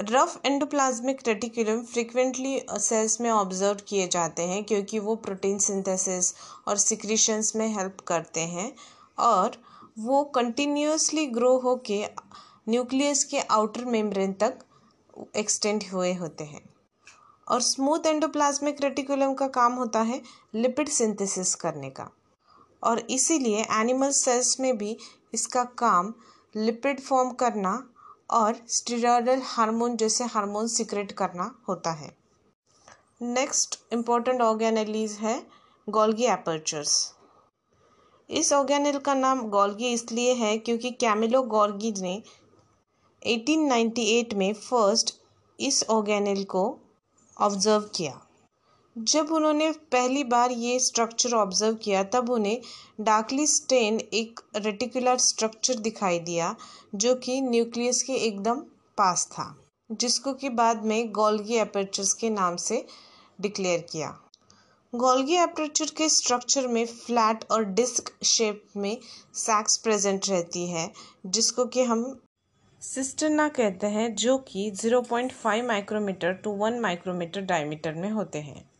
Rough 0.00 0.40
endoplasmic 0.46 1.20
reticulum 1.26 1.82
frequently 1.82 2.60
cells 2.70 3.20
में 3.20 3.30
ऑब्ज़र्व 3.30 3.80
किए 3.88 4.06
जाते 4.08 4.42
हैं, 4.42 4.62
क्योंकि 4.64 4.98
वो 4.98 5.14
प्रोटीन 5.16 5.58
सिंथेसिस 5.58 6.34
और 6.68 6.76
सिक्रीशंस 6.78 7.54
में 7.56 7.66
हेल्प 7.68 8.00
करते 8.08 8.40
हैं, 8.40 8.72
और 9.18 9.56
वो 9.98 10.22
कंटिन्यूसली 10.34 11.26
ग्रो 11.28 11.56
होके 11.58 12.04
न्यूक्लियस 12.68 13.24
के 13.24 13.40
आउटर 13.40 13.84
मेम्ब्रेन 13.86 14.32
तक 14.32 14.58
एक्सटेंड 15.36 15.82
हुए 15.92 16.12
होते 16.14 16.44
हैं। 16.44 16.62
और 17.46 17.60
स्मूथ 17.62 18.06
एंडोप्लाज्मिक 18.06 18.80
रेटिकुलम 18.80 19.34
का 19.34 19.48
काम 19.50 19.74
होता 19.74 20.00
है 20.02 20.20
लिपिड 20.54 20.88
सिंथेसिस 20.90 21.54
करने 21.54 21.90
का। 21.90 22.10
और 22.84 22.98
इसीलिए 23.10 23.62
एनिमल 23.72 24.10
सेल्स 24.12 24.58
में 24.60 24.76
भी 24.78 24.96
इसका 25.34 25.64
काम 25.78 26.12
लिपिड 26.54 27.00
फॉर्म 27.00 27.30
करना 27.34 27.72
और 28.30 28.56
स्टीरॉयडल 28.70 29.40
हार्मोन 29.44 29.96
जैसे 29.96 30.24
हार्मोन 30.26 30.68
सिक्रेट 30.68 31.12
करना 31.12 31.54
होता 31.68 31.90
है। 31.92 32.16
नेक्स्ट 33.22 33.78
इम्पोर्टेंट 33.92 34.40
ऑर्गेनलीज 34.42 35.12
है 35.20 35.40
गोल्गी 35.88 36.24
एपर्चर्स 36.28 36.94
इस 38.30 38.52
ऑर्गेनल 38.52 38.98
का 38.98 39.14
नाम 39.14 39.40
गोल्गी 39.48 39.92
इसलिए 39.92 40.32
है 40.34 40.56
क्योंकि 40.58 40.90
कैमिलो 41.00 41.42
गोल्गी 41.48 41.92
ने 41.98 42.22
1898 43.22 44.34
में 44.34 44.52
फ़र्स्ट 44.54 45.14
इस 45.58 45.84
ऑर्गेनल 45.90 46.42
को 46.44 46.62
ऑब्ज़र्व 47.36 47.90
किया। 47.96 48.20
जब 48.98 49.26
उन्होंने 49.32 49.72
पहली 49.72 50.24
बार 50.24 50.50
ये 50.50 50.78
स्ट्रक्चर 50.78 51.34
ऑब्ज़र्व 51.34 51.74
किया, 51.74 52.02
तब 52.02 52.30
उन्हें 52.30 52.60
डार्कली 53.00 53.46
स्टेन 53.46 54.00
एक 54.00 54.40
रेटिकुलर 54.56 55.18
स्ट्रक्चर 55.18 55.74
दिखाई 55.74 56.18
दिया, 56.18 56.56
जो 56.94 57.14
कि 57.14 57.40
न्यूक्लियस 57.40 58.02
के 58.02 58.12
एकदम 58.12 58.60
पास 58.98 59.26
था, 59.26 59.56
जिसको 59.92 60.32
कि 60.32 60.48
बाद 60.48 60.84
में 60.84 61.12
गोल्गी 61.12 61.56
अपर्चर्स 61.56 62.12
के 62.12 62.30
नाम 62.30 62.56
से 62.56 62.86
डिक्लेयर 63.40 63.80
किया। 63.80 64.18
गोल्गी 64.94 65.36
अपर्चर 65.36 65.86
के 65.96 66.08
स्ट्रक्चर 66.08 66.66
में 66.66 66.86
फ्लैट 66.86 67.44
और 67.50 67.64
डिस्क 67.64 68.24
शेप 68.24 68.64
में 68.76 68.98
सैक्स 69.34 69.76
प्रेजेंट 69.76 70.28
रहती 70.28 70.66
है, 70.66 70.92
जिसको 71.26 71.64
कि 71.64 71.82
हम 71.82 72.20
सिस्टरना 72.80 73.48
कहते 73.48 73.86
हैं, 73.86 74.14
जो 74.14 74.38
कि 74.38 74.70
0.5 74.70 75.62
माइक्रोमीटर 75.62 76.32
टू 76.32 76.52
1 76.52 76.80
माइक्रोमीटर 76.80 77.40
डायमीटर 77.40 77.94
में 77.94 78.10
होते 78.10 78.38
हैं। 78.38 78.73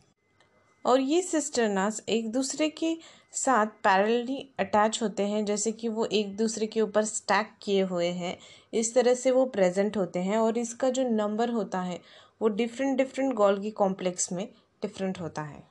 और 0.85 1.01
ये 1.01 1.21
सिस्टरनास 1.21 2.03
एक 2.09 2.31
दूसरे 2.31 2.69
के 2.69 2.97
साथ 3.33 3.65
पैरेलली 3.65 4.49
अटैच 4.59 5.01
होते 5.01 5.23
हैं, 5.23 5.45
जैसे 5.45 5.71
कि 5.71 5.87
वो 5.87 6.05
एक 6.05 6.35
दूसरे 6.37 6.67
के 6.67 6.81
ऊपर 6.81 7.03
स्टैक 7.03 7.49
किए 7.61 7.81
हुए 7.81 8.07
हैं। 8.07 8.37
इस 8.73 8.93
तरह 8.95 9.13
से 9.13 9.31
वो 9.31 9.45
प्रेजेंट 9.45 9.97
होते 9.97 10.19
हैं 10.19 10.37
और 10.37 10.57
इसका 10.57 10.89
जो 10.89 11.03
नंबर 11.09 11.49
होता 11.49 11.81
है, 11.81 11.99
वो 12.41 12.47
डिफरेंट 12.47 12.97
डिफरेंट 12.97 13.33
गोल्गी 13.33 13.71
कॉम्प्लेक्स 13.71 14.31
में 14.31 14.47
डिफरेंट 14.81 15.19
होता 15.19 15.41
है। 15.41 15.63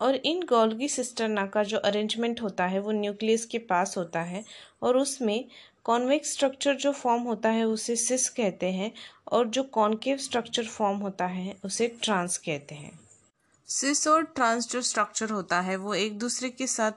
और 0.00 0.14
इन 0.14 0.42
गोल्गी 0.42 0.88
सिस्टरना 0.88 1.46
का 1.46 1.62
जो 1.62 1.78
अरेंजमेंट 1.78 2.42
होता 2.42 2.66
है, 2.66 2.78
वो 2.78 2.92
न्यूक्लियस 2.92 3.44
के 3.44 3.58
पास 3.58 3.96
होता 3.96 4.20
है 4.20 4.44
और 4.82 4.96
उसमें 4.96 5.44
कॉन्वेक्स 5.84 6.32
स्ट्रक्चर 6.32 6.74
जो 6.74 6.92
फॉर्म 6.92 7.22
होता 7.22 7.48
है, 7.48 7.64
उसे 7.64 7.96
सिस 7.96 8.28
कहते 8.28 8.66
हैं 8.66 8.92
और 9.32 9.48
जो 9.48 9.62
कॉन्केव 9.62 10.16
स्ट्रक्चर 10.16 10.64
फॉर्म 10.64 10.98
होता 10.98 11.26
है, 11.26 11.56
उसे 11.64 11.88
ट्रांस 12.02 12.38
कहते 12.38 12.74
हैं। 12.74 12.98
सिस 13.74 14.08
और 14.08 14.22
ट्रांस 14.22 14.68
जो 14.68 14.82
स्ट्रक्चर 14.82 15.30
होता 15.30 15.60
है, 15.60 15.76
वो 15.76 15.94
एक 15.94 16.18
दूसरे 16.18 16.50
के 16.50 16.66
साथ 16.66 16.92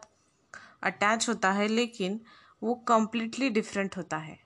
अटैच 0.83 1.29
होता 1.29 1.51
है, 1.51 1.67
लेकिन 1.67 2.21
वो 2.63 2.75
कम्प्लीटली 2.75 3.49
डिफरेंट 3.49 3.97
होता 3.97 4.17
है। 4.17 4.39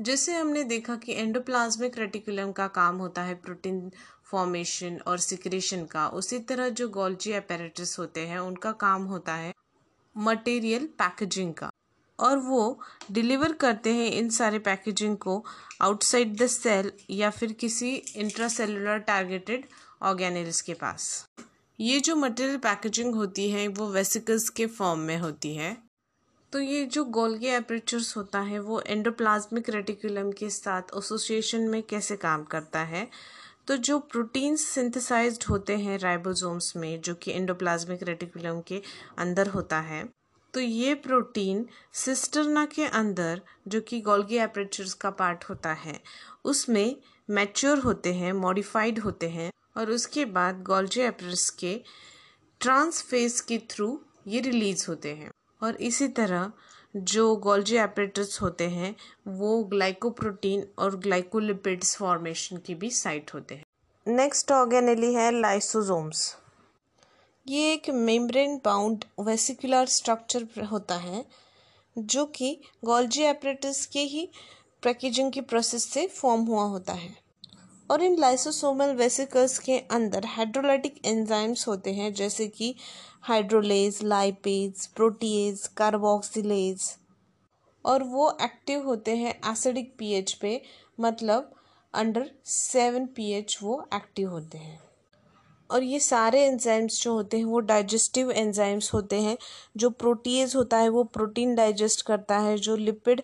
जैसे 0.00 0.34
हमने 0.34 0.64
देखा 0.64 0.96
कि 0.96 1.12
एंडोप्लाज्मिक 1.12 1.98
रेटिकुलम 1.98 2.52
का 2.52 2.68
काम 2.68 2.96
होता 2.96 3.22
है 3.22 3.34
प्रोटीन 3.34 3.92
फॉर्मेशन 4.24 4.98
और 5.06 5.18
सिक्रेशन 5.18 5.84
का, 5.84 6.08
उसी 6.08 6.38
तरह 6.38 6.68
जो 6.68 6.88
गोल्जी 6.88 7.32
अपैरेटस 7.32 7.98
होते 7.98 8.26
हैं, 8.26 8.38
उनका 8.38 8.72
काम 8.72 9.04
होता 9.04 9.34
है 9.34 9.54
मटेरियल 10.16 10.86
पैकेजिंग 10.86 11.54
का। 11.54 11.70
और 12.20 12.38
वो 12.38 12.80
डिलीवर 13.12 13.52
करते 13.52 13.94
हैं 13.94 14.10
इन 14.10 14.30
सारे 14.30 14.58
पैकेजिंग 14.58 15.16
को 15.16 15.44
आउटसाइड 15.80 16.36
द 16.42 16.46
सेल 16.46 16.92
या 17.10 17.30
फिर 17.30 17.52
किसी 17.52 17.94
इंट्रासेलुलर 17.94 18.98
टारगेटेड 18.98 19.66
ऑर्गेनिल्स 20.02 20.60
के 20.60 20.74
पास। 20.74 21.26
ये 21.78 21.98
जो 22.00 22.14
मटेरियल 22.16 22.56
पैकेजिंग 22.58 23.14
होती 23.14 23.48
है, 23.50 23.66
वो 23.68 23.86
वेसिकल्स 23.88 24.48
के 24.48 24.66
फॉर्म 24.66 25.00
में 25.00 25.16
होती 25.18 25.54
है। 25.54 25.76
तो 26.52 26.60
ये 26.60 26.84
जो 26.84 27.04
गोल्गी 27.06 27.46
एपरेचर्स 27.46 28.16
होता 28.16 28.40
है, 28.40 28.58
वो 28.58 28.80
एंडोप्लाज्मिक 28.80 29.68
रेटिकुलम 29.70 30.30
के 30.32 30.48
साथ 30.50 30.96
एसोसिएशन 30.98 31.68
में 31.68 31.82
कैसे 31.82 32.16
काम 32.16 32.44
करता 32.44 32.80
है? 32.82 33.06
तो 33.66 33.76
जो 33.76 33.98
प्रोटीन्स 33.98 34.64
सिंथेसाइज्ड 34.64 35.44
होते 35.44 35.76
हैं 35.76 35.98
राइबोसोम्स 35.98 36.74
में, 36.76 37.00
जो 37.00 37.14
कि 37.14 37.32
एंडोप्लाज्मिक 37.32 38.02
रेटिकुलम 38.02 38.60
के 38.60 38.82
अंदर 39.18 39.48
होता 39.48 39.80
है 39.80 40.08
तो 40.54 40.60
ये 40.60 40.94
प्रोटीन 40.94 41.64
सिस्टरना 41.94 42.64
के 42.66 42.84
अंदर, 42.84 43.40
जो 43.68 43.80
कि 43.80 44.00
गोल्गी 44.00 44.36
एपरेचर्स 44.36 44.94
का 44.94 45.10
पार्ट 45.10 45.44
होता 45.44 45.72
है, 45.74 46.00
उसमें 46.44 46.96
मैच्योर 47.30 47.78
होते 47.78 48.12
हैं 48.14 48.32
मॉडिफाइड 48.32 48.98
होते 48.98 49.28
हैं। 49.28 49.50
और 49.78 49.90
उसके 49.90 50.24
बाद 50.24 50.62
गोल्जी 50.62 51.00
एप्रेस 51.00 51.50
के 51.50 51.80
ट्रांसफेज 52.60 53.40
के 53.40 53.58
थ्रू 53.58 54.00
ये 54.26 54.40
रिलीज़ 54.40 54.86
होते 54.88 55.14
हैं। 55.14 55.30
और 55.62 55.76
इसी 55.76 56.08
तरह 56.08 56.52
जो 56.96 57.36
गोल्जी 57.36 57.76
एपरेटस 57.76 58.38
होते 58.42 58.68
हैं, 58.68 58.96
वो 59.28 59.64
ग्लाइकोप्रोटीन 59.64 60.66
और 60.78 60.96
ग्लाइकोलिपिड्स 60.96 61.96
फॉर्मेशन 61.96 62.56
की 62.56 62.74
भी 62.74 62.90
साइट 62.90 63.34
होते 63.34 63.54
हैं। 63.54 63.64
नेक्स्ट 64.06 64.52
ऑर्गेनली 64.52 65.14
है 65.14 65.40
लाइसोजोम्स 65.40 66.36
ये 67.48 67.72
एक 67.72 67.90
मेम्ब्रेन 67.90 68.60
बाउंड 68.64 69.04
वेसिकुलर 69.20 69.86
स्ट्रक्चर 69.86 70.64
होता 70.64 70.94
है, 70.94 71.24
जो 71.98 72.24
कि 72.26 72.60
गोल्जी 72.84 73.22
एपरेटस 73.22 73.86
के 73.86 74.00
ही 74.00 74.28
पैकेजिंग 74.82 75.32
की 75.32 75.40
प्रोसेस 75.40 75.84
से 75.84 76.06
फॉर्म 76.06 76.42
हुआ 76.42 76.64
होता 76.64 76.92
है। 76.92 77.27
और 77.90 78.02
इन 78.02 78.18
लाइसोसोमल 78.18 78.94
वेसिकल्स 78.94 79.58
के 79.58 79.78
अंदर 79.78 80.26
हाइड्रोलाइटिक 80.26 81.00
एंजाइम्स 81.06 81.68
होते 81.68 81.92
हैं, 81.92 82.12
जैसे 82.14 82.46
कि 82.48 82.74
हाइड्रोलेज 83.22 83.98
लाइपेज 84.02 84.86
प्रोटीज 84.86 85.66
कार्बोक्सिलेज 85.66 86.96
और 87.84 88.02
वो 88.02 88.36
एक्टिव 88.42 88.84
होते 88.84 89.16
हैं 89.16 89.52
एसिडिक 89.52 89.94
पीएच 89.98 90.32
पे 90.32 90.60
मतलब 91.00 91.54
अंडर 91.94 92.30
सेवन 92.44 93.06
पीएच 93.06 93.58
वो 93.62 93.88
एक्टिव 93.94 94.30
होते 94.30 94.58
हैं। 94.58 94.80
और 95.70 95.82
ये 95.82 95.98
सारे 96.00 96.40
एंजाइम्स 96.46 97.02
जो 97.02 97.12
होते 97.12 97.36
हैं, 97.36 97.44
वो 97.44 97.60
डाइजेस्टिव 97.60 98.30
एंजाइम्स 98.30 98.92
होते 98.94 99.20
हैं, 99.20 99.36
जो 99.76 99.90
प्रोटीज 99.90 100.56
होता 100.56 100.76
है, 100.76 100.88
वो 100.88 101.04
प्रोटीन 101.04 101.54
डाइजेस्ट 101.54 102.02
करता 102.02 102.38
है, 102.38 102.56
जो 102.58 102.76
लिपिड 102.76 103.22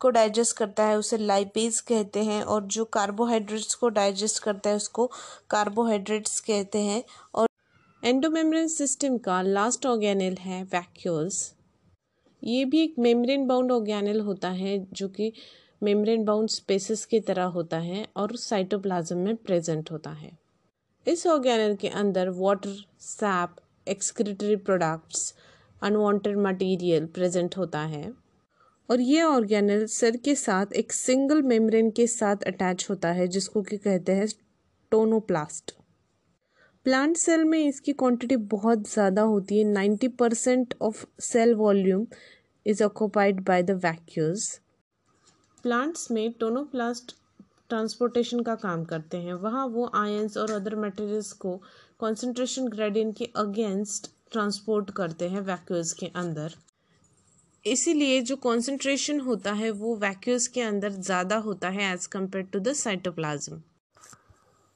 को 0.00 0.10
डाइजेस्ट 0.10 0.56
करता 0.56 0.84
है, 0.84 0.96
उसे 0.98 1.18
लाइपेज 1.18 1.80
कहते 1.80 2.22
हैं 2.24 2.42
और 2.42 2.64
जो 2.66 2.84
कार्बोहाइड्रेट्स 2.84 3.74
को 3.74 3.88
डाइजेस्ट 3.88 4.42
करता 4.42 4.70
है, 4.70 4.76
उसको 4.76 5.10
कार्बोहाइड्रेट्स 5.50 6.40
कहते 6.40 6.78
हैं 6.78 7.02
और 7.34 7.48
एंडोमेम्ब्रेन 8.02 8.68
सिस्टम 8.68 9.18
का 9.18 9.40
लास्ट 9.42 9.86
ऑर्गेनल 9.86 10.36
है 10.40 10.62
वैक्यूल्स 10.64 11.52
ये 12.42 12.64
भी 12.64 12.82
एक 12.82 12.94
मेम्ब्रेन 12.98 13.46
बाउंड 13.46 13.72
ऑर्गेनल 13.72 14.20
होता 14.20 14.48
है, 14.48 14.78
जो 14.92 15.08
कि 15.08 15.32
मेम्ब्रेन 15.82 16.24
बाउंड 16.24 16.48
स्पेसिस 16.48 17.04
की 17.06 17.20
तरह 17.20 17.44
होता 17.44 17.78
है 17.78 18.06
और 18.16 18.36
साइटोप्लाज्म 18.36 19.16
में 19.18 19.36
प्रेजेंट 19.36 19.90
होता 19.90 20.10
है. 20.10 20.30
इस 21.06 21.26
ऑर्गेनल 21.26 21.74
के 21.74 21.88
अंदर 21.88 22.28
water 22.28 22.74
sap 23.00 23.56
excretory 23.88 24.56
products 24.56 25.34
unwanted 25.82 26.38
material 26.38 27.06
present 27.06 27.56
होता 27.56 27.80
है. 27.80 28.02
और 28.90 29.00
ये 29.00 29.22
ऑर्गेनल 29.22 29.84
सर 29.88 30.16
के 30.16 30.34
साथ 30.36 30.72
एक 30.74 30.92
सिंगल 30.92 31.42
मेम्ब्रेन 31.44 31.90
के 31.90 32.06
साथ 32.08 32.42
अटैच 32.46 32.86
होता 32.90 33.08
है, 33.10 33.26
जिसको 33.28 33.62
कि 33.62 33.76
कहते 33.78 34.12
हैं 34.12 34.26
टोनोप्लास्ट 34.92 35.72
प्लांट 36.86 37.16
सेल 37.16 37.44
में 37.44 37.58
इसकी 37.58 37.92
क्वांटिटी 37.94 38.36
बहुत 38.48 38.88
ज़्यादा 38.88 39.22
होती 39.24 39.58
है 39.58 39.64
ninety 39.66 40.08
percent 40.20 40.74
of 40.82 41.04
cell 41.22 41.54
volume 41.54 42.06
is 42.66 42.82
occupied 42.84 43.40
by 43.44 43.62
the 43.62 43.70
vacuoles 43.84 44.48
plants 45.64 46.10
में 46.10 46.32
टोनोप्लास्ट 46.40 47.14
ट्रांसपोर्टेशन 47.68 48.40
का 48.40 48.54
काम 48.56 48.84
करते 48.84 49.16
हैं। 49.18 49.34
वहाँ 49.42 49.66
वो 49.68 49.90
आयंस 49.96 50.36
और 50.36 50.50
अदर 50.50 50.76
मटेरियल्स 50.78 51.32
को 51.42 51.56
कॉन्सेंट्रेशन 52.00 52.68
ग्रेडियंट 52.68 53.16
के 53.18 53.28
अगेंस्ट 53.36 54.10
ट्रांसपोर्ट 54.32 54.90
करते 54.96 55.28
हैं 55.28 55.40
वैक्यूज 55.42 55.92
के 55.92 56.06
अंदर। 56.16 56.54
इसीलिए 57.66 58.20
जो 58.20 58.36
कॉन्सेंट्रेशन 58.36 59.20
होता 59.20 59.52
है 59.52 59.70
वो 59.70 59.94
वैक्यूज 59.96 60.46
के 60.46 60.60
अंदर 60.60 60.92
ज़्यादा 60.92 61.36
होता 61.38 61.68
है 61.68 61.92
as 61.92 62.08
compare 62.08 62.44
to 62.52 62.58
the 62.58 62.72
cytoplasm 62.74 63.60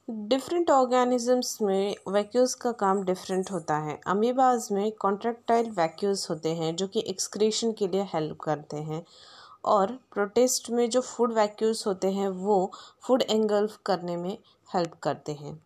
different 0.07 0.69
organisms 0.71 1.57
में 1.61 1.95
वैक्यूज़ 2.07 2.55
का 2.57 2.71
काम 2.71 3.03
डिफरेंट 3.03 3.51
होता 3.51 3.77
है। 3.77 3.99
अमीबाज 4.07 4.67
में 4.71 4.91
कॉन्ट्रेक्टाइल 4.91 5.69
वैक्यूज़ 5.69 6.25
होते 6.29 6.49
हैं 6.55 6.75
जो 6.75 6.87
कि 6.87 7.03
एक्सक्रीशन 7.07 7.71
के 7.71 7.87
लिए 7.87 8.03
हेल्प 8.13 8.37
करते 8.43 8.77
हैं। 8.77 9.03
और 9.65 9.91
प्रोटेस्ट 10.13 10.69
में 10.69 10.89
जो 10.89 11.01
फ़ूड 11.01 11.33
वैक्यूज़ 11.33 11.83
होते 11.87 12.11
हैं 12.11 12.27
वो 12.27 12.71
फ़ूड 13.03 13.21
एंगल्फ 13.21 13.77
करने 13.85 14.17
में 14.17 14.37
हेल्प 14.69 14.93
करते 15.03 15.33
हैं। 15.33 15.59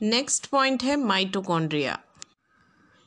नेक्स्ट 0.00 0.46
पॉइंट 0.46 0.82
है 0.82 0.96
माइटोकॉन्ड्रिया 0.96 1.98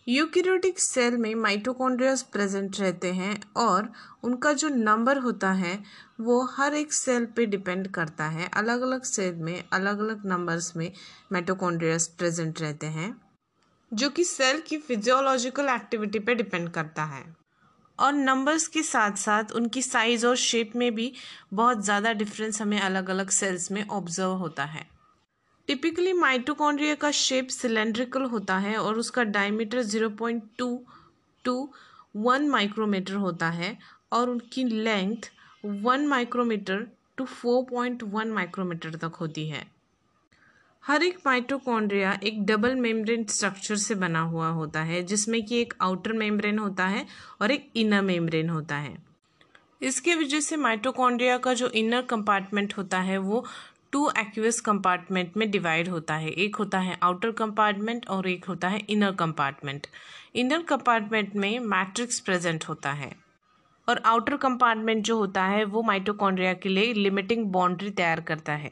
यूकेरियोटिक 0.08 0.80
सेल 0.80 1.18
में 1.18 1.34
माइटोकॉन्ड्रियाज 1.36 2.22
प्रेजेंट 2.24 2.80
रहते 2.80 3.12
हैं 3.14 3.36
और 3.58 3.92
उनका 4.24 4.52
जो 4.54 4.70
नंबर 4.70 5.18
होता 5.18 5.52
है, 5.52 5.84
वो 6.22 6.44
हर 6.48 6.74
एक 6.74 6.94
सेल 6.94 7.26
पे 7.26 7.46
डिपेंड 7.46 7.88
करता 7.88 8.26
है। 8.28 8.50
अलग 8.54 8.82
अलग 8.82 9.04
सेल 9.04 9.36
में 9.36 9.64
अलग 9.74 10.00
अलग 10.00 10.26
नंबर्स 10.26 10.76
में 10.78 10.92
माइटोकॉन्ड्रियाज 11.34 12.08
प्रेजेंट 12.08 12.62
रहते 12.62 12.88
हैं, 12.88 13.16
जो 13.92 14.10
कि 14.10 14.24
सेल 14.24 14.62
की 14.62 14.78
फिजियोलॉजिकल 14.78 15.70
एक्टिविटी 15.70 16.20
पे 16.20 16.36
डिपेंड 16.36 16.70
करता 16.70 17.04
है। 17.04 17.24
और 18.00 18.14
नंबर्स 18.14 18.68
के 18.68 18.84
साथ 18.84 19.18
साथ 19.18 19.52
उनकी 19.52 19.82
साइज़ 19.82 20.26
और 20.28 20.36
शेप 20.36 20.76
में 20.76 20.94
भी 20.96 21.12
बहुत 21.54 21.84
ज़्यादा 21.84 22.14
डिफरेंस 22.14 22.62
हमें 22.62 22.80
अलग 22.80 23.10
अलग 23.10 23.30
सेल्स 23.30 23.72
में 23.72 23.88
ऑब्ज़र्व 23.88 24.32
होता 24.32 24.64
है। 24.66 24.93
टिपिकली 25.68 26.14
माइटोकॉन्ड्रिया 26.14 26.96
का 26.96 27.10
शेप 27.12 27.48
सिलेंड्रिकल 27.48 28.24
होता 28.24 28.58
है 28.58 28.76
और 28.78 28.98
उसका 29.00 29.24
diameter 29.24 29.82
zero 29.82 30.10
point 30.10 30.44
two 30.58 30.68
two 31.46 31.70
one 32.16 32.48
micrometer 32.50 33.14
होता 33.16 33.50
है 33.50 33.78
और 34.12 34.30
उनकी 34.30 34.64
length 34.64 35.30
one 35.66 36.08
micrometer 36.08 36.86
to 37.18 37.26
four 37.26 37.64
point 37.64 38.04
one 38.04 38.32
micrometer 38.32 38.96
तक 38.96 39.16
होती 39.16 39.48
है। 39.50 39.66
हर 40.84 41.04
एक 41.04 41.20
माइटोकॉन्ड्रिया 41.26 42.20
एक 42.24 42.46
डबल 42.46 42.76
मेम्ब्रेन 42.76 43.26
स्ट्रक्चर 43.26 43.76
से 43.76 43.96
बना 43.96 44.22
हुआ 44.22 44.48
होता 44.50 44.82
है, 44.82 45.04
जिसमें 45.04 45.44
कि 45.46 45.62
एक 45.62 45.74
आउटर 45.82 46.14
मेम्ब्रेन 46.14 46.60
होता 46.60 46.88
है 46.88 47.06
और 47.42 47.52
एक 47.52 47.70
इनर 47.76 48.02
मेम्ब्रेन 48.02 48.50
होता 48.50 48.76
है। 48.76 48.96
इसके 49.82 50.16
वजह 50.16 50.40
से 50.40 50.58
माइटोकॉन्ड्रिया 50.58 51.38
का 51.38 51.54
जो 51.54 51.68
इनर 51.70 52.02
कंपार्टमेंट 52.02 52.74
होता 52.78 53.00
है, 53.00 53.18
वो 53.18 53.46
टू 53.94 54.12
एक्यूस 54.18 54.60
कंपार्टमेंट 54.60 55.38
में 55.38 55.52
डिवाइड 55.52 55.90
होता 55.90 56.16
है। 56.16 56.30
एक 56.30 56.56
होता 56.56 56.80
है 56.80 56.98
आउटर 57.04 57.32
कंपार्टमेंट 57.32 58.08
और 58.08 58.28
एक 58.28 58.46
होता 58.46 58.68
है 58.68 58.80
इनर 58.90 59.12
कंपार्टमेंट 59.12 59.88
इनर 60.36 60.62
कंपार्टमेंट 60.62 61.36
में 61.36 61.60
मैट्रिक्स 61.60 62.20
प्रेजेंट 62.20 62.66
होता 62.66 62.92
है। 62.92 63.16
और 63.90 64.02
आउटर 64.06 64.38
कंपार्टमेंट 64.38 65.04
जो 65.04 65.18
होता 65.18 65.44
है, 65.44 65.64
वो 65.64 65.82
माइटोकॉन्ड्रिया 65.82 66.54
के 66.54 66.70
लिए 66.70 66.94
लिमिटिंग 66.94 67.46
बाउंड्री 67.46 67.90
तैयार 67.90 68.22
करता 68.22 68.54
है। 68.54 68.72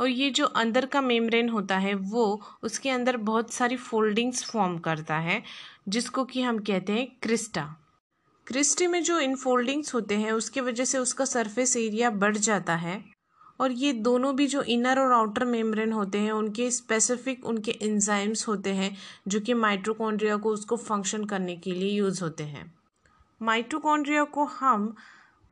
और 0.00 0.08
ये 0.08 0.30
जो 0.30 0.46
अंदर 0.46 0.86
का 0.86 1.00
मेम्ब्रेन 1.00 1.48
होता 1.48 1.78
है, 1.78 1.94
वो 1.94 2.42
उसके 2.62 2.90
अंदर 2.90 3.16
बहुत 3.16 3.52
सारी 3.52 3.76
फोल्डिंग्स 3.76 4.50
फॉर्म 4.50 4.78
करता 4.78 5.18
है, 5.18 5.42
जिसको 5.88 6.24
कि 6.24 6.42
हम 6.42 6.58
कहते 6.58 6.92
हैं 6.92 7.06
क्रिस्टा 7.22 7.76
क्रिस्टी 8.46 8.86
में 8.86 9.02
जो 9.02 9.20
इनफोल्डिंग्स 9.20 9.94
होते 9.94 10.16
हैं, 10.16 10.32
उसकी 10.32 10.60
वजह 10.60 10.84
से 10.84 10.98
उसका 10.98 11.24
सरफेस 11.24 11.76
एरिया 11.76 12.10
बढ़ 12.10 12.36
जाता 12.36 12.76
है। 12.76 13.15
और 13.60 13.72
ये 13.72 13.92
दोनों 13.92 14.34
भी 14.36 14.46
जो 14.46 14.62
इनर 14.62 14.98
और 14.98 15.12
आउटर 15.12 15.44
मेम्ब्रेन 15.44 15.92
होते 15.92 16.18
हैं, 16.18 16.32
उनके 16.32 16.70
स्पेसिफिक 16.70 17.44
उनके 17.46 17.70
इंजाइम्स 17.70 18.46
होते 18.48 18.70
हैं, 18.70 18.96
जो 19.28 19.40
कि 19.40 19.54
माइट्रोकॉन्ड्रिया 19.54 20.36
को 20.36 20.50
उसको 20.50 20.76
फ़ंक्शन 20.76 21.24
करने 21.24 21.56
के 21.56 21.72
लिए 21.72 21.90
यूज़ 21.90 22.22
होते 22.24 22.44
हैं। 22.44 22.72
माइट्रोकॉन्ड्रिया 23.40 24.24
को 24.24 24.44
हम 24.44 24.94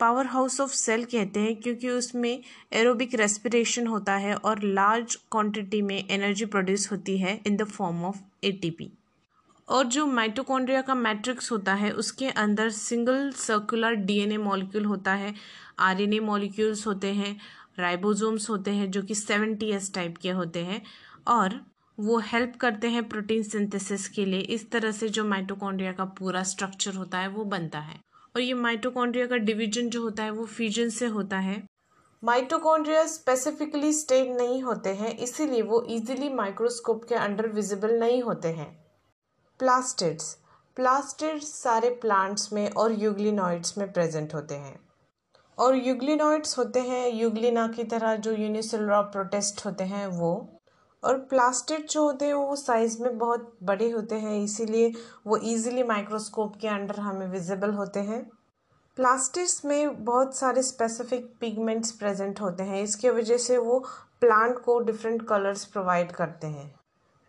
पावर 0.00 0.26
हाउस 0.26 0.60
ऑफ़ 0.60 0.70
सेल 0.70 1.04
कहते 1.04 1.40
हैं, 1.40 1.54
क्योंकि 1.56 1.90
उसमें 1.90 2.42
एरोबिक 2.72 3.14
रेस्पिरेशन 3.14 3.86
होता 3.86 4.14
है 4.16 4.34
और 4.34 4.62
लार्ज 4.62 5.14
क्वांटिटी 5.30 5.82
में 5.82 5.96
एनर्जी 6.08 6.44
प्रोड्यूस 6.46 6.90
होती 6.92 7.18
है 7.18 7.40
in 7.46 7.56
the 7.56 7.64
form 7.64 8.04
of 8.04 8.18
ATP 8.44 8.90
और 9.68 9.84
जो 9.86 10.04
माइटोकॉन्ड्रिया 10.06 10.80
का 10.82 10.94
मैट्रिक्स 10.94 11.50
होता 11.52 11.74
है, 11.74 11.90
उसके 11.90 12.28
अंदर 12.28 12.70
सिंगल 12.70 13.30
सर्कुलर 13.32 13.94
डीएनए 13.94 14.36
मॉलिक्यूल 14.36 14.84
होता 14.84 15.12
है 15.14 15.34
आरएनए 15.78 16.18
मॉलिक्यूल्स 16.20 16.86
होते 16.86 17.12
हैं 17.12 17.36
राइबोसोम्स 17.78 18.50
होते 18.50 18.70
हैं, 18.70 18.90
जो 18.90 19.02
कि 19.02 19.14
सेवेंटी 19.14 19.70
एस 19.70 19.94
टाइप 19.94 20.16
के 20.16 20.30
होते 20.30 20.64
हैं, 20.64 20.82
और 21.28 21.66
वो 22.00 22.18
हेल्प 22.18 22.56
करते 22.56 22.88
हैं 22.88 23.08
प्रोटीन 23.08 23.42
सिंथेसिस 23.42 24.08
के 24.08 24.24
लिए। 24.24 24.40
इस 24.40 24.70
तरह 24.70 24.92
से 24.92 25.08
जो 25.08 25.24
माइटोकॉन्ड्रिया 25.24 25.92
का 25.92 26.04
पूरा 26.04 26.42
स्ट्रक्चर 26.42 26.94
होता 26.94 27.18
है, 27.18 27.28
वो 27.28 27.44
बनता 27.44 27.78
है। 27.78 28.00
और 28.36 28.40
ये 28.40 28.54
माइटोकॉन्ड्रिया 28.54 29.26
का 29.26 29.36
डिवीज़न 29.36 29.88
जो 29.88 30.02
होता 30.02 30.22
है, 30.22 30.30
वो 30.30 30.46
फ्यूजन 30.46 30.88
से 30.88 31.06
होता 31.06 31.38
है। 31.38 31.64
माइटोकॉन्ड्रिया 32.24 33.06
स्पेसिफिकली 33.06 33.92
स्टेट 33.92 34.28
नहीं 34.36 34.62
होते 34.62 34.90
हैं, 34.90 35.18
इसीलिए 35.18 35.62
वो 35.62 35.82
इजीली 35.82 36.28
माइक्रोस्कोप 36.28 37.04
के 37.04 37.14
अंडर 37.14 37.48
विजिबल 37.48 37.98
नहीं 37.98 38.22
होते 38.22 38.48
हैं। 38.48 38.84
प्लास्टिड्स। 39.58 40.38
प्लास्टिड्स 40.76 41.62
सारे 41.62 41.90
प्लांट्स 41.90 42.52
में 42.52 42.70
और 42.70 42.92
यूग्लिनॉइड्स 42.92 43.78
में 43.78 43.92
प्रेजेंट 43.92 44.34
होते 44.34 44.54
हैं। 44.54 44.83
और 45.58 45.76
यूग्लिनॉइड्स 45.76 46.58
होते 46.58 46.80
हैं, 46.80 47.12
यूग्लिना 47.12 47.68
की 47.68 47.84
तरह 47.84 48.16
जो 48.16 48.32
यूनिसेलुलर 48.32 49.02
प्रोटेस्ट 49.02 49.66
होते 49.66 49.84
हैं 49.84 50.06
वो। 50.06 50.60
और 51.04 51.18
प्लास्टिड 51.18 51.86
जो 51.86 52.04
होते 52.04 52.24
हैं, 52.24 52.34
वो 52.34 52.56
साइज़ 52.56 53.02
में 53.02 53.18
बहुत 53.18 53.56
बड़े 53.62 53.90
होते 53.90 54.14
हैं, 54.14 54.44
इसीलिए 54.44 54.92
वो 55.26 55.36
इजीली 55.36 55.82
माइक्रोस्कोप 55.82 56.56
के 56.56 56.68
अंडर 56.68 57.00
हमें 57.00 57.26
विजिबल 57.26 57.70
होते 57.70 58.00
हैं। 58.00 58.30
प्लास्टिक्स 58.96 59.64
में 59.64 60.04
बहुत 60.04 60.36
सारे 60.36 60.62
स्पेसिफिक 60.62 61.34
पिगमेंट्स 61.40 61.90
प्रेजेंट 61.90 62.40
होते 62.40 62.62
हैं, 62.62 62.82
इसके 62.82 63.10
वजह 63.10 63.36
से 63.36 63.58
वो 63.58 63.78
प्लांट 64.20 64.58
को 64.58 64.80
डिफरेंट 64.80 65.28
कलर्स 65.28 65.64
प्रोवाइड 65.64 66.12
करते 66.12 66.46
हैं। 66.46 66.74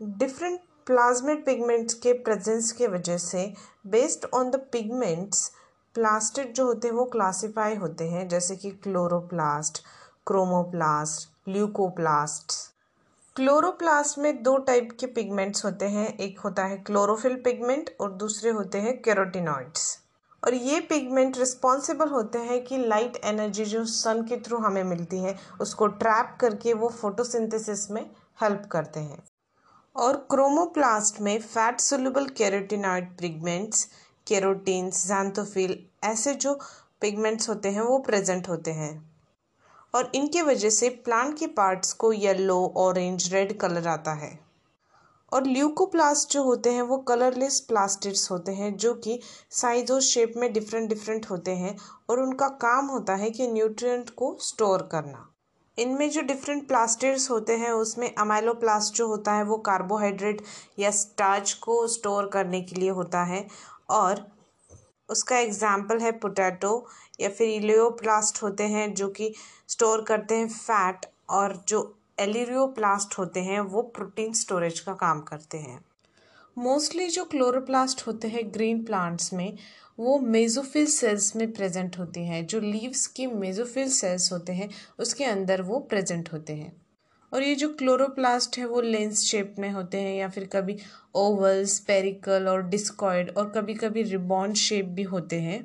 डिफरेंट 0.02 0.60
प्लाज्मेट 0.86 1.46
पिगमेंट्स 1.46 1.94
के 1.94 2.14
प्रेजेंस 2.14 2.72
के 2.72 2.88
वजह 2.88 3.18
से 3.18 3.54
based 3.88 4.26
on 4.34 4.50
the 4.50 4.56
pigments 4.56 5.52
plastid 5.96 6.54
जो 6.54 6.66
होते 6.66 6.88
हैं, 6.88 6.96
वो 6.96 7.06
क्लासिफाई 7.06 7.76
होते 7.76 8.10
हैं, 8.10 8.28
जैसे 8.28 8.56
कि 8.56 8.72
क्लोरोप्लास्ट 8.84 9.84
क्रोमोप्लास्ट 10.28 11.50
ल्यूकोप्लास्ट 11.50 12.54
क्लोरोप्लास्ट 13.36 14.18
में 14.18 14.44
दो 14.44 14.58
टाइप 14.58 14.90
के 15.00 15.08
पिगमेंट्स 15.08 15.66
होते 15.66 15.86
हैं, 15.86 16.08
एक 16.18 16.40
होता 16.40 16.66
है 16.66 16.78
क्लोरोफिल 16.78 17.36
पिगमेंट 17.36 17.96
और 18.02 18.12
दूसरे 18.12 18.50
होते 18.50 18.78
हैं 18.78 19.02
कैरोटिनॉइड्स 19.02 19.98
और 20.44 20.54
ये 20.54 20.80
पिगमेंट 20.80 21.38
रिस्पॉन्सिबल 21.38 22.10
होते 22.10 22.40
हैं 22.40 22.64
कि 22.64 22.78
लाइट 22.78 23.16
एनर्जी 23.24 23.66
जो 23.66 23.86
सन 23.86 24.22
के 24.24 24.38
थ्रू 24.38 24.58
हमें 24.58 24.84
मिलती 24.84 25.20
है, 25.20 25.38
उसको 25.62 25.88
ट्रैप 25.88 26.38
करके 26.42 26.74
वो 26.74 26.90
फोटोसिंथेसिस 26.90 27.90
में 27.92 28.10
हेल्प 28.42 28.68
करते 28.72 29.00
हैं। 29.00 29.24
और 29.96 30.16
क्रोमोप्लास्ट 30.30 31.22
में 31.22 31.40
fat 31.42 31.80
soluble 31.80 32.26
carotenoid 32.28 33.18
pigments 33.18 33.88
carotenes 34.28 35.08
xanthophyll 35.08 35.86
ऐसे 36.04 36.34
जो 36.34 36.60
पिगमेंट्स 37.02 37.50
होते 37.50 37.70
हैं, 37.70 37.82
वो 37.82 38.00
प्रेजेंट 38.00 38.50
होते 38.50 38.72
हैं। 38.72 39.16
और 39.96 40.12
इनके 40.16 40.42
वजह 40.42 40.70
से 40.70 40.90
प्लांट 40.90 41.38
के 41.38 41.48
पार्ट्स 41.48 41.94
को 41.94 42.14
येलो 42.14 42.74
ऑरेंज 42.78 43.34
रेड 43.34 43.60
कलर 43.60 43.88
आता 43.88 44.14
है। 44.14 44.40
और 45.34 45.44
ल्यूकोप्लास्ट 45.44 46.32
जो 46.32 46.44
होते 46.44 46.72
हैं, 46.72 46.82
वो 46.82 46.98
कलरलेस 46.98 47.60
प्लास्टिड्स 47.60 48.32
होते 48.32 48.52
हैं, 48.52 48.78
जो 48.78 48.94
कि 48.94 49.20
साइज़ 49.52 49.94
और 49.94 50.02
शेप 50.02 50.34
में 50.38 50.54
डिफरेंट 50.54 50.90
डिफरेंट 50.90 51.26
होते 51.30 51.52
हैं 51.52 51.78
और 52.10 52.20
उनका 52.20 52.48
काम 52.48 52.86
होता 52.86 53.16
है 53.16 53.30
कि 53.30 53.48
न्यूट्रिएंट 53.48 54.10
को 54.10 54.38
स्टोर 54.42 54.90
करना। 54.92 55.32
इनमें 55.80 56.10
जो 56.10 56.22
डिफरेंट 56.22 56.68
प्लास्टिड्स 56.68 57.32
होते 57.32 57.58
हैं, 57.58 57.72
उसमें 57.72 58.16
अमाइलोप्लास्ट 58.16 58.94
जो 58.94 59.08
होता 59.08 59.34
है, 59.34 59.44
वो 59.44 59.58
कार्बोहाइड्रेट 59.58 60.42
या 60.80 60.92
स्टार्च 60.92 61.54
को 61.54 61.88
स्टोर 61.88 62.28
करने 62.28 62.62
के 62.62 62.76
लिए 62.76 62.90
होता 62.90 63.24
है 63.24 63.48
और 63.90 64.32
उसका 65.10 65.38
एग्ज़ाम्पल 65.38 66.00
है 66.00 66.12
पोटैटो 66.12 66.88
या 67.22 67.30
फिर 67.30 67.50
इलियोप्लास्ट 67.50 68.44
होते 68.44 68.64
हैं, 68.64 68.94
जो 68.94 69.08
कि 69.08 69.34
स्टोर 69.68 70.04
करते 70.04 70.36
हैं 70.36 70.48
फैट 70.48 71.06
और 71.30 71.64
जो 71.68 72.00
एलिरियोप्लास्ट 72.20 73.18
होते 73.18 73.40
हैं, 73.40 73.60
वो 73.60 73.82
प्रोटीन 73.82 74.34
स्टोरेज 74.34 74.80
का 74.80 74.94
काम 74.94 75.22
करते 75.22 75.58
हैं। 75.58 75.86
मोस्टली 76.58 77.08
जो 77.08 77.26
क्लोरोप्लास्ट 77.26 78.08
होते 78.08 78.28
हैं 78.28 78.54
ग्रीन 78.54 78.84
प्लांट्स 78.86 79.34
में, 79.34 79.58
वो 80.00 80.20
मेजोफिल 80.20 80.86
सेल्स 80.86 81.36
में 81.36 81.54
प्रेजेंट 81.54 82.00
होते 82.00 82.20
हैं, 82.20 82.46
जो 82.48 82.60
लीव्स 82.60 83.08
के 83.08 83.28
मेजोफिल 83.28 83.90
सेल्स 83.90 84.32
होते 84.32 84.54
हैं, 84.54 84.70
उसके 85.00 85.26
अंदर 85.26 85.62
वो 85.62 85.80
प्रेजेंट 85.80 86.34
होते 86.34 86.54
हैं। 86.54 86.85
और 87.36 87.44
ये 87.44 87.56
जो 87.56 87.68
क्लोरोप्लास्ट 87.70 88.58
है 88.58 88.66
वो 88.66 88.82
लेंस 88.82 89.24
शेप 89.24 89.56
में 89.60 89.70
होते 89.70 90.02
हैं 90.02 90.16
या 90.16 90.28
फिर 90.30 90.46
कभी 90.46 90.78
ओवल 91.16 91.64
स्पेरिकल 91.66 92.48
और 92.48 92.62
डिस्कॉइड 92.70 93.30
और 93.30 93.50
कभी 93.50 93.74
कभी 93.74 94.04
रिबॉन 94.04 94.54
शेप 94.54 94.86
भी 94.86 95.04
होते 95.04 95.40
हैं। 95.40 95.60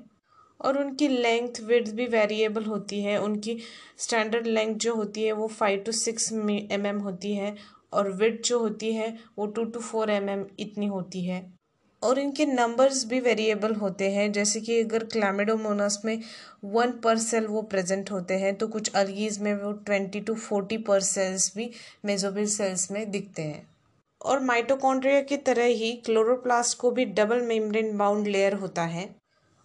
और 0.61 0.79
उनकी 0.79 1.09
लेंथ 1.09 1.61
विड्थ 1.61 1.93
भी 1.93 2.07
वेरिएबल 2.07 2.65
होती 2.65 3.01
है। 3.03 3.17
उनकी 3.19 3.57
स्टैंडर्ड 3.99 4.47
लेंथ 4.47 4.75
जो 4.77 4.95
होती 4.95 5.25
है 5.25 5.33
वो 5.33 5.47
फाइव 5.47 5.83
टू 5.87 5.93
सिक्स 5.93 6.33
एम 6.33 6.99
होती 6.99 7.35
है 7.35 7.55
और 7.93 8.11
विड्थ 8.13 8.43
जो 8.43 8.59
होती 8.59 8.93
है 8.93 9.17
वो 9.39 9.47
टू 9.47 9.65
टू 9.65 9.81
फोर 9.81 10.11
एम 10.11 10.45
इतनी 10.59 10.87
होती 10.87 11.25
है। 11.25 11.60
और 12.03 12.19
इनके 12.19 12.45
नंबर्स 12.47 13.05
भी 13.05 13.21
वेरिएबल 13.21 13.75
होते 13.75 14.11
हैं। 14.11 14.31
जैसे 14.33 14.61
कि 14.61 14.81
अगर 14.81 15.05
क्लामिडोमोनस 15.05 16.01
में 16.05 16.21
वन 16.65 16.93
पर 17.05 17.19
सेल 17.19 17.47
वो 17.47 17.63
प्रेजेंट 17.63 18.11
होते 18.11 18.35
हैं 18.35 18.55
तो 18.55 18.69
कुछ 18.69 18.91
अलगीज 18.95 19.39
में 19.39 19.55
वो 19.55 19.73
twenty 19.73 20.21
to 20.21 20.35
forty 20.35 20.79
per 20.79 21.01
cells 21.01 21.53
भी 21.57 21.71
मेजोबिल 22.05 22.47
सेल्स 22.47 22.91
में 22.91 23.11
दिखते 23.11 23.43
हैं। 23.43 23.69
और 24.21 24.41
माइटोकॉन्ड्रिया 24.41 25.21
की 25.21 25.37
तरह 25.37 25.65
ही 25.65 25.93
क्लोरोप्लास्ट 26.05 26.79
को 26.79 26.91
भी 26.91 27.05
डबल 27.05 27.41
मेम्ब्रेन 27.43 27.97
बाउंड 27.99 28.27
लेयर 28.27 28.55
होता 28.55 28.83
है। 28.85 29.09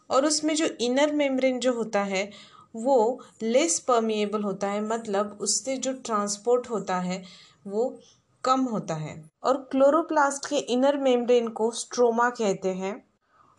और 0.10 0.26
उसमें 0.26 0.54
जो 0.56 0.66
इनर 0.82 1.12
मेम्ब्रेन 1.12 1.60
जो 1.60 1.74
होता 1.74 2.04
है, 2.04 2.30
वो 2.76 3.22
लेस 3.44 3.80
परमिएबल 3.80 4.44
होता 4.44 4.68
है। 4.68 4.82
मतलब 4.82 5.38
उससे 5.42 5.78
जो 5.78 5.94
ट्रांसपोर्ट 5.96 6.70
होता 6.70 7.00
है, 7.00 7.24
वो 7.68 8.00
कम 8.46 8.62
होता 8.62 8.94
है। 8.94 9.16
और 9.44 9.58
क्लोरोप्लास्ट 9.72 10.50
के 10.50 10.58
इनर 10.74 10.98
मेम्ब्रेन 10.98 11.48
को 11.50 11.72
स्ट्रोमा 11.72 12.30
कहते 12.32 12.74
हैं। 12.74 12.96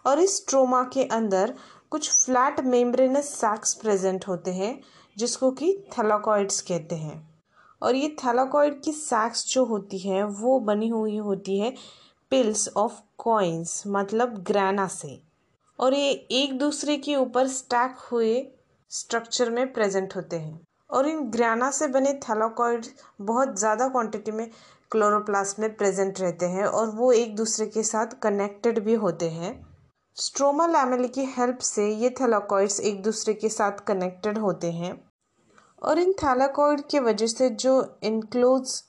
और 0.05 0.20
इस 0.20 0.37
स्ट्रोमा 0.37 0.83
के 0.85 1.05
अंदर 1.05 1.55
कुछ 1.90 2.11
फ्लैट 2.11 2.61
मेम्ब्रेनस 2.61 3.29
सैक्स 3.31 3.75
प्रेजेंट 3.75 4.27
होते 4.29 4.51
हैं, 4.51 4.81
जिसको 5.16 5.51
कि 5.51 5.72
थैलाकॉइड्स 5.92 6.61
कहते 6.61 6.94
हैं। 6.94 7.25
और 7.83 7.94
ये 7.94 8.09
थैलाकॉइड 8.25 8.81
की 8.83 8.92
सैक्स 8.92 9.46
जो 9.49 9.64
होती 9.64 9.99
हैं, 9.99 10.22
वो 10.25 10.59
बनी 10.61 10.88
हुई 10.88 11.16
होती 11.18 11.59
है 11.59 11.75
पिल्स 12.33 12.68
ऑफ़ 12.77 13.01
कॉइन्स 13.18 13.83
मतलब 13.87 14.38
ग्रैना 14.42 14.87
से। 14.88 15.18
और 15.79 15.94
ये 15.94 16.11
एक 16.11 16.59
दूसरे 16.59 16.96
के 16.96 17.16
ऊपर 17.16 17.46
स्टैक 17.49 17.99
हुए 18.12 18.46
स्ट्रक्चर 18.90 19.51
में 19.51 19.72
प्रेजेंट 19.72 20.16
होते 20.16 20.37
हैं। 20.37 20.61
और 20.90 21.07
इन 21.09 21.20
ग्राना 21.31 21.70
से 21.70 21.87
बने 21.88 22.12
थैलाकॉइड 22.22 22.87
बहुत 23.22 23.59
ज़्यादा 23.59 23.88
क्वांटिटी 23.88 24.31
में 24.31 24.51
क्लोरोप्लास्ट 24.90 25.59
में 25.59 25.77
प्रेजेंट 25.77 26.20
रहते 26.20 26.46
हैं 26.46 26.64
और 26.64 26.90
वो 26.90 27.12
एक 27.12 27.37
दूसरे 27.37 27.66
के 27.66 27.83
साथ 27.83 28.07
कनेक्टेड 28.07 28.79
भी 28.79 28.94
होते 28.94 29.31
हैं। 29.31 29.66
स्ट्रोमा 30.14 30.66
लैमेली 30.66 31.09
की 31.09 31.25
हेल्प 31.25 31.59
से 31.59 31.94
ये 31.94 32.11
थैलाकॉइड्स 32.11 32.81
एक 32.81 33.03
दूसरे 33.03 33.35
के 33.35 33.49
साथ 33.49 33.72
कनेक्टेड 33.72 34.38
होते 34.38 34.72
हैं। 34.72 35.05
और 35.83 35.99
इन 35.99 36.12
थैलाकॉइड 36.12 36.83
की 36.87 36.99
वजह 36.99 37.27
से 37.27 37.51
जो 37.51 37.99
इनक्लोज 38.03 38.83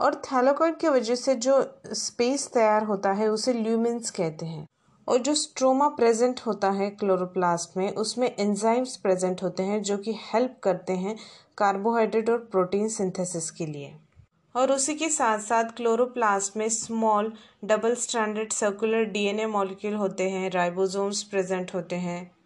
और 0.00 0.14
थैलाकॉइड 0.14 0.76
की 0.76 0.88
वजह 0.88 1.14
से 1.14 1.34
जो 1.34 1.74
स्पेस 1.92 2.50
तैयार 2.52 2.84
होता 2.84 3.12
है, 3.12 3.28
उसे 3.28 3.52
ल्यूमिन्स 3.52 4.10
कहते 4.10 4.46
हैं। 4.46 4.66
और 5.08 5.18
जो 5.18 5.34
स्ट्रोमा 5.34 5.88
प्रेजेंट 5.88 6.40
होता 6.46 6.70
है 6.70 6.90
क्लोरोप्लास्ट 6.90 7.76
में, 7.76 7.94
उसमें 7.94 8.36
एंजाइम्स 8.38 8.96
प्रेजेंट 8.96 9.42
होते 9.42 9.62
हैं 9.62 9.82
जो 9.82 9.98
कि 9.98 10.12
हेल्प 10.12 10.56
करते 10.62 10.92
हैं 10.92 11.16
कार्बोहाइड्रेट 11.58 12.30
और 12.30 12.38
प्रोटीन 12.38 12.88
सिंथेसिस 12.88 13.50
के 13.50 13.66
लिए। 13.66 13.96
और 14.56 14.72
उसी 14.72 14.94
के 14.94 15.08
साथ 15.08 15.38
साथ 15.38 15.64
क्लोरोप्लास्ट 15.64 16.56
में 16.56 16.68
small 16.68 17.32
double 17.64 17.94
standard 17.94 18.52
circular 18.52 19.04
DNA 19.04 19.46
molecule 19.46 19.94
होते 19.94 20.30
हैं 20.30 20.50
राइबोसोम्स 20.50 21.22
प्रेजेंट 21.22 21.74
होते 21.74 21.96
हैं। 21.96 22.36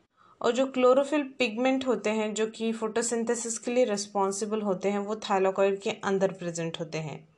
और 0.43 0.53
जो 0.53 0.67
क्लोरोफिल 0.67 1.23
पिगमेंट 1.23 1.87
होते 1.87 2.11
हैं, 2.11 2.35
जो 2.35 2.47
कि 2.47 2.73
फोटोसिंथेसिस 2.73 3.59
के 3.59 3.71
लिए 3.71 3.85
रिस्पॉन्सिबल 3.85 4.61
होते 4.61 4.88
हैं, 4.88 4.99
वो 4.99 5.17
थाइलोकॉइड 5.17 5.81
के 5.81 5.90
अंदर 5.90 6.33
प्रेजेंट 6.33 6.81
होते 6.81 6.99
हैं। 6.99 7.29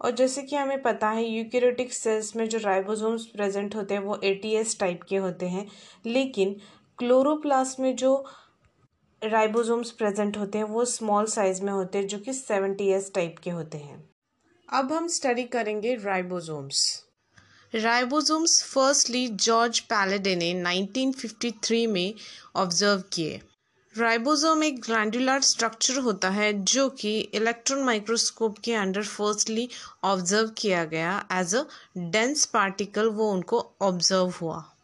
और 0.00 0.10
जैसे 0.10 0.42
कि 0.42 0.56
हमें 0.56 0.82
पता 0.82 1.08
है 1.08 1.24
यूकेरियोटिक 1.24 1.92
सेल्स 1.92 2.36
में 2.36 2.48
जो 2.48 2.58
राइबोसोम्स 2.58 3.26
प्रेजेंट 3.26 3.76
होते 3.76 3.94
हैं, 3.94 4.00
वो 4.00 4.20
एटीएस 4.24 4.80
टाइप 4.80 5.00
के 5.02 5.16
होते 5.16 5.46
हैं। 5.46 5.66
लेकिन 6.06 6.56
क्लोरोप्लास्ट 6.98 7.80
में 7.80 7.96
जो 7.96 8.24
राइबोसोम्स 9.24 9.90
प्रेजेंट 9.90 10.36
होते 10.36 10.58
हैं, 10.58 10.64
वो 10.64 10.84
स्मॉल 10.84 11.26
साइज़ 11.26 11.62
में 11.62 11.72
होते 11.72 11.98
हैं, 11.98 12.06
जो 12.06 12.18
कि 12.18 12.32
सेवेंटी 12.32 12.88
एस 12.88 13.10
टाइप 13.14 13.38
के 13.38 13.50
होते 13.50 13.78
हैं। 13.78 14.10
अब 14.68 14.92
हम 14.92 15.08
स्टडी 15.08 15.44
करेंगे 15.44 15.94
ribosomes. 15.94 17.04
Ribosomes 17.74 18.62
firstly 18.64 19.28
George 19.28 19.80
Palade 19.80 20.36
ने 20.36 20.54
1953 20.54 21.86
में 21.86 22.14
ऑब्ज़र्व 22.56 23.02
किए। 23.12 23.40
राइबोसोम 23.98 24.64
एक 24.64 24.80
ग्लैंडुलर 24.80 25.40
स्ट्रक्चर 25.40 25.98
होता 25.98 26.30
है, 26.30 26.64
जो 26.64 26.88
कि 26.88 27.18
इलेक्ट्रॉन 27.18 27.82
माइक्रोस्कोप 27.82 28.58
के 28.58 28.74
अंडर 28.74 29.02
फर्स्टली 29.02 29.68
ऑब्ज़र्व 30.04 30.48
किया 30.48 30.84
गया 30.84 31.26
एज 31.32 31.54
अ 31.54 31.64
डेंस 31.98 32.46
पार्टिकल 32.46 33.08
वो 33.08 33.32
उनको 33.32 33.72
ऑब्ज़र्व 33.82 34.34
हुआ। 34.40 34.77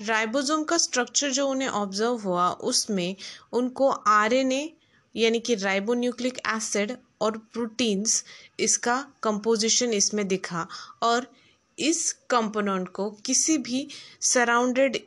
राइबोसोम 0.00 0.64
का 0.64 0.76
स्ट्रक्चर 0.76 1.30
जो 1.30 1.48
उन्हें 1.48 1.68
ऑब्ज़र्व 1.68 2.16
हुआ, 2.16 2.50
उसमें 2.50 3.16
उनको 3.52 3.90
आरएनए, 3.90 4.72
यानी 5.16 5.40
कि 5.40 5.54
राइबोन्यूक्लिक 5.54 6.38
एसिड 6.38 6.96
और 7.20 7.38
प्रोटीन्स, 7.38 8.24
इसका 8.60 9.12
कंपोजिशन 9.22 9.92
इसमें 9.92 10.28
दिखा। 10.28 10.68
और 11.02 11.32
इस 11.78 12.12
कंपोनेंट 12.12 12.88
को 12.88 13.10
किसी 13.10 13.58
भी 13.58 13.88
सराउंडेड 14.20 14.98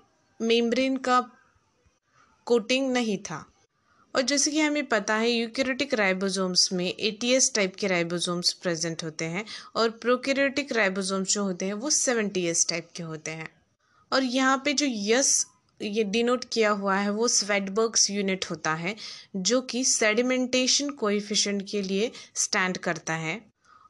मेम्ब्रेन 0.41 0.97
का 0.97 1.32
कोटिंग 2.45 2.93
नहीं 2.93 3.17
था। 3.17 3.45
और 4.15 4.21
जैसे 4.21 4.52
कि 4.52 4.60
हमें 4.60 4.86
पता 4.86 5.15
है 5.15 5.30
यूकेरेटिक 5.30 5.93
राइबोसोम्स 5.93 6.73
में 6.73 6.95
एटीएस 6.99 7.54
टाइप 7.56 7.75
के 7.75 7.88
राइबोसोम्स 7.88 8.54
प्रेजेंट 8.54 9.04
होते 9.04 9.25
हैं 9.25 9.45
और 9.75 9.89
प्रोकेरेटिक 9.89 10.71
राइबोसोम्स 10.71 11.34
जो 11.34 11.43
होते 11.43 11.65
हैं, 11.65 11.73
वो 11.73 11.89
सेवेंटी 11.89 12.54
टाइप 12.54 12.89
के 12.95 13.04
होते 13.04 13.32
हैं। 13.32 13.59
और 14.12 14.24
यहाँ 14.24 14.62
पे 14.65 14.74
जो 14.74 14.86
यस 14.89 15.45
ये 15.82 16.04
डिनोट 16.04 16.45
किया 16.54 16.69
हुआ 16.69 16.95
है, 16.95 17.10
वो 17.10 17.28
स्वेटबर्ग्स 17.28 18.10
यूनिट 18.12 18.45
होता 18.52 18.74
है, 18.74 18.95
जो 19.36 19.62
कि 19.62 19.84
सेडिमेंटेशन 19.84 20.89
कोएफिशिएंट 20.89 21.69
के 21.72 21.82
लिए 21.82 22.12
स्टैंड 22.36 22.78
करता 22.78 23.13
है। 23.13 23.39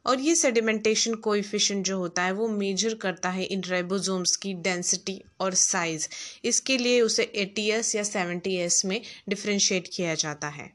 और 0.05 0.19
ये 0.19 0.35
सेडिमेंटेशन 0.35 1.13
कोएफिशिएंट 1.13 1.85
जो 1.85 1.97
होता 1.97 2.23
है, 2.23 2.31
वो 2.31 2.47
मेजर 2.47 2.93
करता 2.93 3.29
है 3.29 3.43
इन 3.43 3.63
राइबोसोम्स 3.63 4.35
की 4.35 4.53
डेंसिटी 4.53 5.21
और 5.39 5.53
साइज़ 5.53 6.07
इसके 6.43 6.77
लिए 6.77 7.01
उसे 7.01 7.23
एटीएस 7.23 7.95
या 7.95 8.03
सेवेंटी 8.03 8.55
एस 8.55 8.85
में 8.85 9.01
डिफ्रेंशिएट 9.29 9.89
किया 9.93 10.15
जाता 10.15 10.47
है। 10.47 10.71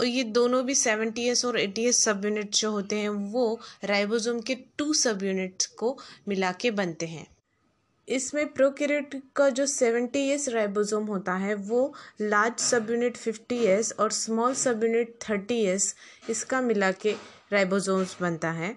और 0.00 0.06
ये 0.06 0.24
दोनों 0.24 0.64
भी 0.66 0.74
सेवेंटी 0.74 1.28
एस 1.28 1.44
और 1.44 1.58
एटी 1.60 1.84
एस 1.84 2.04
सब 2.04 2.24
यूनिट 2.24 2.54
जो 2.54 2.70
होते 2.70 2.96
हैं, 2.96 3.08
वो 3.08 3.60
राइबोसोम 3.84 4.40
के 4.40 4.54
टू 4.54 4.92
सब 4.94 5.22
यूनिट्स 5.22 5.66
को 5.66 5.98
मिला 6.28 6.52
के 6.52 6.70
बनते 6.70 7.06
हैं। 7.06 7.26
इसमें 8.08 8.52
प्रोकेरेट 8.52 9.22
का 9.36 9.50
जो 9.50 9.66
सेवेंटी 9.66 10.28
एस 10.28 10.48
राइबोसोम 10.48 11.04
होता 11.04 11.34
है, 11.34 11.54
वो 11.54 11.94
लार्ज 12.20 12.60
सब 12.60 12.90
यूनिट 12.90 13.16
फिफ्टी 13.16 13.58
एस 13.58 13.92
और 13.92 14.10
स्मॉल 14.10 14.54
सब 14.54 14.84
यूनिट 14.84 15.18
थर्टी 15.30 15.60
एस 15.64 15.94
इसका 16.30 16.60
मिला 16.60 16.92
के 16.92 17.14
राइबोसोम्स 17.52 18.16
बनता 18.20 18.50
है। 18.50 18.76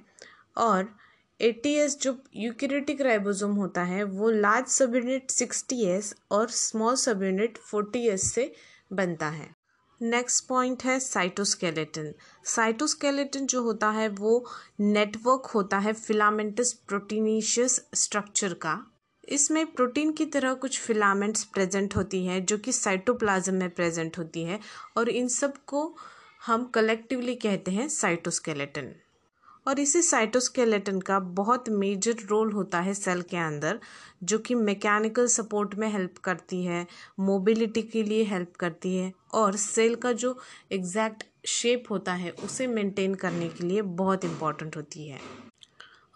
और 0.58 0.96
एटी 1.42 1.74
एस 1.74 1.98
जो 2.00 2.24
यूकेरेटिक 2.36 3.02
राइबोसोम 3.02 3.52
होता 3.52 3.84
है, 3.84 4.04
वो 4.04 4.30
लार्ज 4.30 4.68
सब 4.68 4.96
यूनिट 4.96 5.32
सिक्सटी 5.32 5.86
एस 5.86 6.16
और 6.32 6.50
स्मॉल 6.50 6.96
सब 6.96 7.24
यूनिट 7.24 7.58
फोर्टी 7.58 8.08
एस 8.08 8.34
से 8.34 8.54
बनता 8.94 9.28
है। 9.28 9.56
नेक्स्ट 10.02 10.48
पॉइंट 10.48 10.84
है 10.84 11.00
साइटोस्केलेटन। 11.00 12.14
साइटोस्केलेटन 12.46 13.46
जो 13.46 13.62
होता 13.62 13.90
है, 13.90 14.08
वो 14.10 14.46
नेटवर्क 14.80 15.46
होता 15.46 15.78
है 15.78 15.94
फिलामेंटस 15.94 16.74
प्रोटीनिशियस 16.74 17.86
स्ट्रक्चर 17.94 18.54
का। 18.54 18.91
इसमें 19.32 19.66
प्रोटीन 19.66 20.12
की 20.12 20.26
तरह 20.26 20.54
कुछ 20.54 20.80
फिलामेंट्स 20.80 21.44
प्रेजेंट 21.44 21.96
होती 21.96 22.26
हैं, 22.26 22.46
जो 22.46 22.58
कि 22.58 22.72
साइटोप्लाज्म 22.72 23.54
में 23.54 23.70
प्रेजेंट 23.70 24.18
होती 24.18 24.44
है, 24.44 24.60
और 24.98 25.10
इन 25.10 25.28
सबको 25.28 25.96
हम 26.46 26.66
कलेक्टिवली 26.66 27.36
कहते 27.36 27.72
हैं 27.72 27.88
साइटोस्केलेटन 27.90 28.92
और 29.68 29.80
इसी 29.80 30.02
साइटोस्केलेटन 30.02 31.00
का 31.00 31.20
बहुत 31.20 31.70
मेजर 31.70 32.16
रोल 32.28 32.52
होता 32.52 32.80
है 32.80 32.94
सेल 32.94 33.22
के 33.22 33.38
अंदर, 33.38 33.80
जो 34.24 34.40
कि 34.40 34.56
मैकेनिकल 34.56 35.28
सपोर्ट 35.28 35.76
में 35.76 35.88
हेल्प 35.88 36.18
करती 36.18 36.64
है 36.64 36.86
मोबिलिटी 37.20 37.82
के 37.82 38.04
लिए 38.04 38.24
हेल्प 38.24 38.56
करती 38.56 38.96
है, 38.98 39.12
और 39.34 39.56
सेल 39.56 39.96
का 39.96 40.12
जो 40.14 40.38
एग्जैक्ट 40.72 41.24
शेप 41.46 41.84
होता 41.90 42.14
है, 42.14 42.32
उसे 42.32 42.68
मेंटेन 42.68 43.16
करने 43.16 43.50
के 43.50 43.68
लिए 43.68 43.82
बहुत 43.82 44.26
इंपॉर्टेंट 44.26 44.78
होती 44.78 45.08
है. 45.08 45.20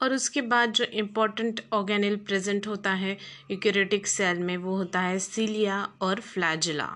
और 0.02 0.14
उसके 0.14 0.42
बाद 0.42 0.72
जो 0.72 0.84
इम्पोर्टेंट 0.84 1.62
ऑर्गेनिल 1.74 2.16
प्रेजेंट 2.18 2.68
होता 2.68 2.92
है 2.92 3.18
यूकेरेटिक 3.52 4.08
सेल 4.08 4.40
में, 4.40 4.58
वो 4.58 4.76
होता 4.78 5.00
है 5.00 5.20
सीलिया 5.20 5.88
और 6.02 6.20
फ्लैजिला 6.20 6.96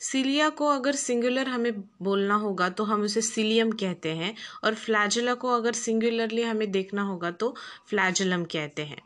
सीलिया 0.00 0.48
को 0.48 0.66
अगर 0.66 0.92
सिंगुलर 0.92 1.48
हमें 1.48 1.80
बोलना 2.02 2.34
होगा 2.34 2.68
तो 2.68 2.84
हम 2.84 3.02
उसे 3.02 3.20
सीलियम 3.20 3.70
कहते 3.72 4.08
हैं 4.08 4.34
और 4.64 4.74
फ्लैजिला 4.74 5.34
को 5.34 5.48
अगर 5.48 5.72
सिंगुलरली 5.72 6.42
हमें 6.42 6.70
देखना 6.70 7.02
होगा 7.02 7.30
तो 7.30 7.54
फ्लैजिलम 7.86 8.44
कहते 8.44 8.84
हैं. 8.84 9.02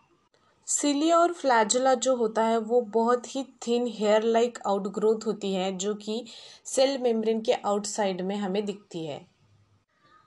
सीलिया 0.67 1.19
और 1.19 1.33
फ्लैजिला 1.33 1.95
जो 1.95 2.17
होता 2.17 2.43
है, 2.43 2.59
वो 2.59 2.81
बहुत 2.81 3.37
ही 3.37 3.45
थिन 3.67 3.87
हेयर 3.87 4.23
लाइक 4.23 4.59
आउटग्रोथ 4.67 5.27
होती 5.27 5.53
है, 5.55 5.77
जो 5.77 5.95
कि 5.95 6.25
सेल 6.65 6.99
मेम्ब्रेन 6.99 7.41
के 7.41 7.53
आउटसाइड 7.53 8.21
में 8.21 8.37
हमें 8.37 8.65
दिखती 8.65 9.07
है. 9.07 9.28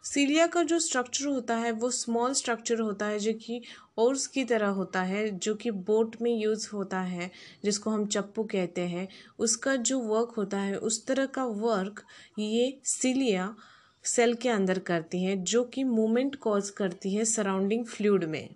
सीलिया 0.04 0.48
का 0.48 0.64
जो 0.64 0.80
स्ट्रक्चर 0.80 1.26
होता 1.26 1.56
है, 1.56 1.72
वो 1.72 1.92
स्मॉल 1.92 2.34
स्ट्रक्चर 2.34 2.80
होता 2.80 3.06
है, 3.06 3.20
जो 3.20 3.34
कि 3.34 3.62
ओर्स 3.98 4.28
की 4.28 4.44
तरह 4.44 4.68
होता 4.68 5.02
है, 5.02 5.40
जो 5.40 5.56
कि 5.56 5.72
बोट 5.72 6.16
में 6.22 6.38
यूज़ 6.38 6.70
होता 6.74 7.02
है, 7.02 7.32
जिसको 7.64 7.90
हम 7.90 8.06
चप्पू 8.06 8.44
कहते 8.44 8.82
हैं। 8.82 9.08
उसका 9.40 9.76
जो 9.76 10.00
वर्क 10.00 10.34
होता 10.38 10.60
है, 10.60 10.76
उस 10.76 11.06
तरह 11.06 11.26
का 11.26 11.46
वर्क 11.46 12.04
ये 12.40 12.80
सीलिया 12.84 13.56
सेल 14.04 14.34
के 14.34 14.50
अंदर 14.50 14.80
करती 14.80 15.24
है, 15.24 15.44
जो 15.44 15.64
कि 15.64 15.84
मूवमेंट 15.84 16.36
कॉज 16.36 16.70
करती 16.70 17.14
है 17.16 17.26
सराउंडिंग 17.26 17.86
फ्लूड 17.86 18.24
में। 18.24 18.50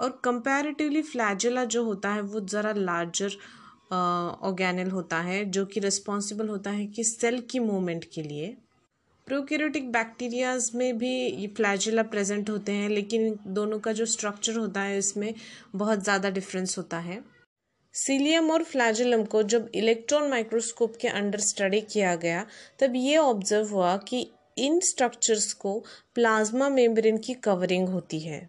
और 0.00 0.20
कंपैरेटिवली 0.24 1.02
फ्लैजिला 1.02 1.64
जो 1.64 1.84
होता 1.84 2.12
है, 2.12 2.20
वो 2.20 2.40
ज़रा 2.40 2.72
लार्जर 2.72 3.30
ऑर्गेनल 4.42 4.90
होता 4.90 5.20
है, 5.20 5.44
जो 5.44 5.66
कि 5.66 5.80
रिस्पॉन्सिबल 5.80 6.48
होता 6.48 6.70
है 6.70 6.86
कि 6.86 7.04
सेल 7.04 7.40
की 7.40 7.58
मूवमेंट 7.58 8.04
के 8.04 8.22
लिए। 8.22 8.56
प्रोक्यूरेटिक 9.26 9.90
बैक्टीरियाज 9.92 10.70
में 10.74 10.98
भी 10.98 11.10
ये 11.10 11.46
फ्लैजिला 11.48 12.02
प्रेजेंट 12.04 12.50
होते 12.50 12.72
हैं, 12.72 12.88
लेकिन 12.88 13.38
दोनों 13.48 13.78
का 13.78 13.92
जो 13.92 14.06
स्ट्रक्चर 14.06 14.56
होता 14.56 14.80
है 14.80 14.98
इसमें 14.98 15.34
बहुत 15.74 16.02
ज़्यादा 16.04 16.30
डिफरेंस 16.30 16.76
होता 16.78 16.98
है। 17.00 17.22
सीलियम 17.94 18.50
और 18.50 18.62
फ्लैजिलम 18.64 19.24
को 19.24 19.42
जब 19.44 19.70
इलेक्ट्रॉन 19.74 20.28
माइक्रोस्कोप 20.30 20.96
के 21.00 21.08
अंडर 21.10 21.40
स्टडी 21.40 21.80
किया 21.82 22.14
गया, 22.16 22.44
तब 22.80 22.92
ये 22.96 23.16
ऑब्ज़र्व 23.18 23.68
हुआ 23.68 23.96
कि 24.08 24.26
इन 24.58 24.80
स्ट्रक्चर्स 24.80 25.52
को 25.54 25.78
प्लाज्मा 26.14 26.68
मेम्ब्रेन 26.70 27.18
की 27.18 27.34
कवरिंग 27.44 27.88
होती 27.88 28.20
है 28.20 28.48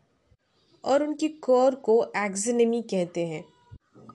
और 0.83 1.03
उनकी 1.03 1.27
कोर 1.41 1.75
को 1.75 2.03
एक्जिनेमी 2.17 2.81
कहते 2.91 3.25
हैं। 3.25 3.43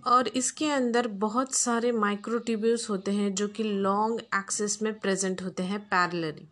और 0.07 0.29
इसके 0.29 0.71
अंदर 0.71 1.07
बहुत 1.07 1.55
सारे 1.55 1.93
माइक्रोट्यूब्यूल्स 1.93 2.91
होते 2.91 3.11
हैं 3.11 3.35
जो 3.35 3.49
कि 3.49 3.63
लॉन्ग 3.63 4.21
एक्सेस 4.35 4.79
में 4.83 4.99
प्रेजेंट 5.01 5.43
होते 5.43 5.63
हैं 5.63 5.81
पैरलरी 5.81 6.49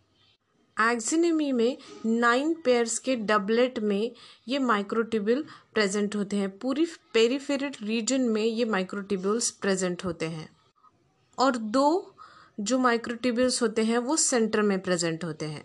एक्जिनेमी 0.77 1.53
में 1.53 1.77
नाइन 2.07 2.55
पेयर्स 2.55 2.99
के 2.99 3.17
डबलेट 3.17 3.79
में 3.79 4.11
ये 4.49 4.59
माइक्रोट्यूब्यूल 4.59 5.45
प्रेजेंट 5.75 6.17
होते 6.17 6.37
हैं। 6.37 6.59
पूरी 6.59 6.87
पेरीफेरल 7.15 7.73
रीजन 7.83 8.21
में 8.21 8.45
ये 8.45 8.65
माइक्रोट्यूब्यूल्स 8.65 9.51
प्रेजेंट 9.51 10.05
होते 10.05 10.27
हैं। 10.27 10.49
और 11.39 11.57
दो 11.57 12.15
जो 12.61 12.79
माइक्रोट्यूब्यूल्स 12.79 13.63
होते 13.63 13.85
हैं 13.85 13.99
वो 13.99 14.17
सेंटर 14.17 14.63
में 14.63 14.79
प्रेजेंट 14.81 15.25
होते 15.25 15.47
हैं। 15.47 15.65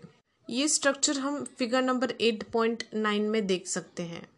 ये 0.50 0.68
स्ट्रक्चर 0.68 1.18
हम 1.18 1.44
figure 1.58 1.82
number 1.82 2.14
eight 2.20 2.42
point 2.42 2.84
nine 2.94 3.22
में 3.22 3.46
देख 3.46 3.66
सकते 3.66 4.02
हैं। 4.02 4.28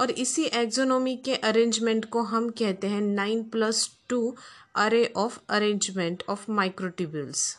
और 0.00 0.10
इसी 0.10 0.44
एक्जोनोमी 0.44 1.16
के 1.16 1.34
अरेंजमेंट 1.34 2.04
को 2.04 2.22
हम 2.22 2.50
कहते 2.50 2.86
हैं 2.86 3.00
nine 3.00 3.42
plus 3.42 3.96
two 4.08 4.36
array 4.74 5.12
of 5.16 5.38
arrangement 5.48 6.22
of 6.28 6.50
microtubules 6.50 7.56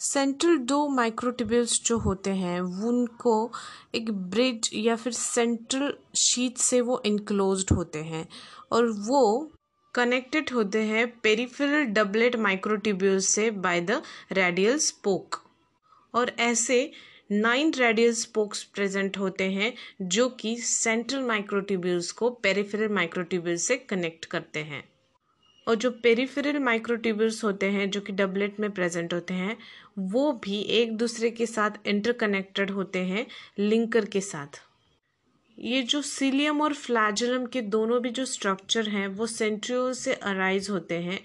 central 0.00 0.56
दो 0.56 0.88
माइक्रोटिब्यूल्स 0.88 1.84
जो 1.84 1.98
होते 1.98 2.30
हैं, 2.30 2.60
उनको 2.60 3.52
एक 3.94 4.10
ब्रिज 4.12 4.70
या 4.74 4.96
फिर 4.96 5.12
सेंट्रल 5.12 5.94
शीट 6.16 6.58
से 6.58 6.80
वो 6.80 7.02
इनक्लोज 7.06 7.66
होते 7.72 7.98
हैं 7.98 8.28
और 8.72 8.86
वो 8.86 9.52
कनेक्टेड 9.94 10.50
होते 10.50 10.82
हैं 10.82 11.20
पेरिफेरल 11.20 11.84
डबलेट 11.84 12.36
माइक्रोटिब्यूल 12.36 13.18
से 13.18 13.50
बाय 13.50 13.80
द 13.80 14.02
रेडियल 14.32 14.78
स्पोक 14.78 15.42
और 16.14 16.32
ऐसे 16.38 16.92
नाइन 17.32 17.74
रेडियल 17.74 18.14
स्पोक्स 18.14 18.62
प्रेजेंट 18.62 19.18
होते 19.18 19.44
हैं, 19.44 19.74
जो 20.02 20.28
कि 20.28 20.56
सेंट्रल 20.56 21.20
माइक्रोट्यूब्यूल्स 21.20 22.12
को 22.12 22.30
पेरिफेरल 22.30 22.88
माइक्रोट्यूब्यूल्स 22.88 23.62
से 23.62 23.76
कनेक्ट 23.76 24.24
करते 24.24 24.60
हैं। 24.60 24.88
और 25.68 25.74
जो 25.74 25.90
पेरिफेरल 25.90 26.58
माइक्रोट्यूब्यूल्स 26.58 27.44
होते 27.44 27.66
हैं, 27.66 27.90
जो 27.90 28.00
कि 28.00 28.12
डबलेट 28.12 28.60
में 28.60 28.70
प्रेजेंट 28.70 29.14
होते 29.14 29.34
हैं, 29.34 29.56
वो 29.98 30.32
भी 30.32 30.60
एक 30.60 30.96
दूसरे 30.96 31.30
के 31.30 31.46
साथ 31.46 31.70
इंटरकनेक्टेड 31.86 32.70
होते 32.70 32.98
हैं, 32.98 33.26
लिंकर 33.58 34.04
के 34.04 34.20
साथ। 34.20 34.62
ये 35.58 35.82
जो 35.82 36.02
सीलियम 36.02 36.60
और 36.60 36.74
फ्लैजलम 36.74 37.46
के 37.46 37.60
दोनों 37.60 38.02
भी 38.02 38.10
जो 38.10 38.24
स्ट्रक्चर 38.24 38.88
हैं, 38.88 39.08
वो 39.08 39.26
सेंट्रियोल 39.26 39.92
से 39.92 40.14
अराइज 40.14 40.70
होते 40.70 40.94
हैं, 40.94 41.20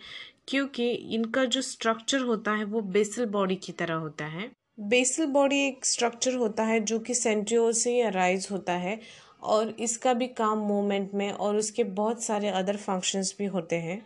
क्योंकि 0.48 0.92
इनका 0.92 1.46
जो 1.46 1.62
स्ट्रक्चर 1.62 2.20
होता 2.20 2.52
है, 2.52 2.64
वो 2.64 2.82
बेसल 2.82 3.26
बॉडी 3.26 3.56
की 3.56 3.72
तरह 3.72 3.94
होता 3.94 4.26
है। 4.26 4.65
बेसल 4.78 5.26
बॉडी 5.26 5.60
एक 5.68 5.86
स्ट्रक्चर 5.86 6.34
होता 6.36 6.64
है 6.64 6.80
जो 6.80 7.00
कि 7.00 7.14
सेंट्रियोल 7.14 7.72
से 7.74 7.92
ही 7.92 8.02
अराइज 8.02 8.48
होता 8.52 8.74
है 8.74 9.00
और 9.44 9.70
इसका 9.80 10.14
भी 10.14 10.28
काम 10.28 10.58
मूवमेंट 10.58 11.14
में 11.14 11.32
और 11.32 11.56
उसके 11.56 11.84
बहुत 11.84 12.24
सारे 12.24 12.50
अदर 12.50 12.78
फ़ंक्शंस 12.78 13.34
भी 13.40 13.46
होते 13.46 13.76
हैं। 13.76 14.00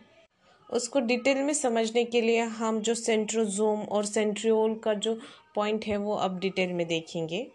उसको 0.70 1.00
डिटेल 1.00 1.38
में 1.38 1.52
समझने 1.54 2.04
के 2.04 2.20
लिए 2.20 2.40
हम 2.40 2.80
जो 2.80 2.94
सेंट्रोजोम 2.94 3.80
और 3.80 4.04
सेंट्रियोल 4.04 4.74
का 4.74 4.94
जो 4.96 5.14
पॉइंट 5.54 5.84
है 5.84 5.96
वो 5.96 6.14
अब 6.14 6.38
डिटेल 6.40 6.72
में 6.72 6.86
देखेंगे। 6.86 7.46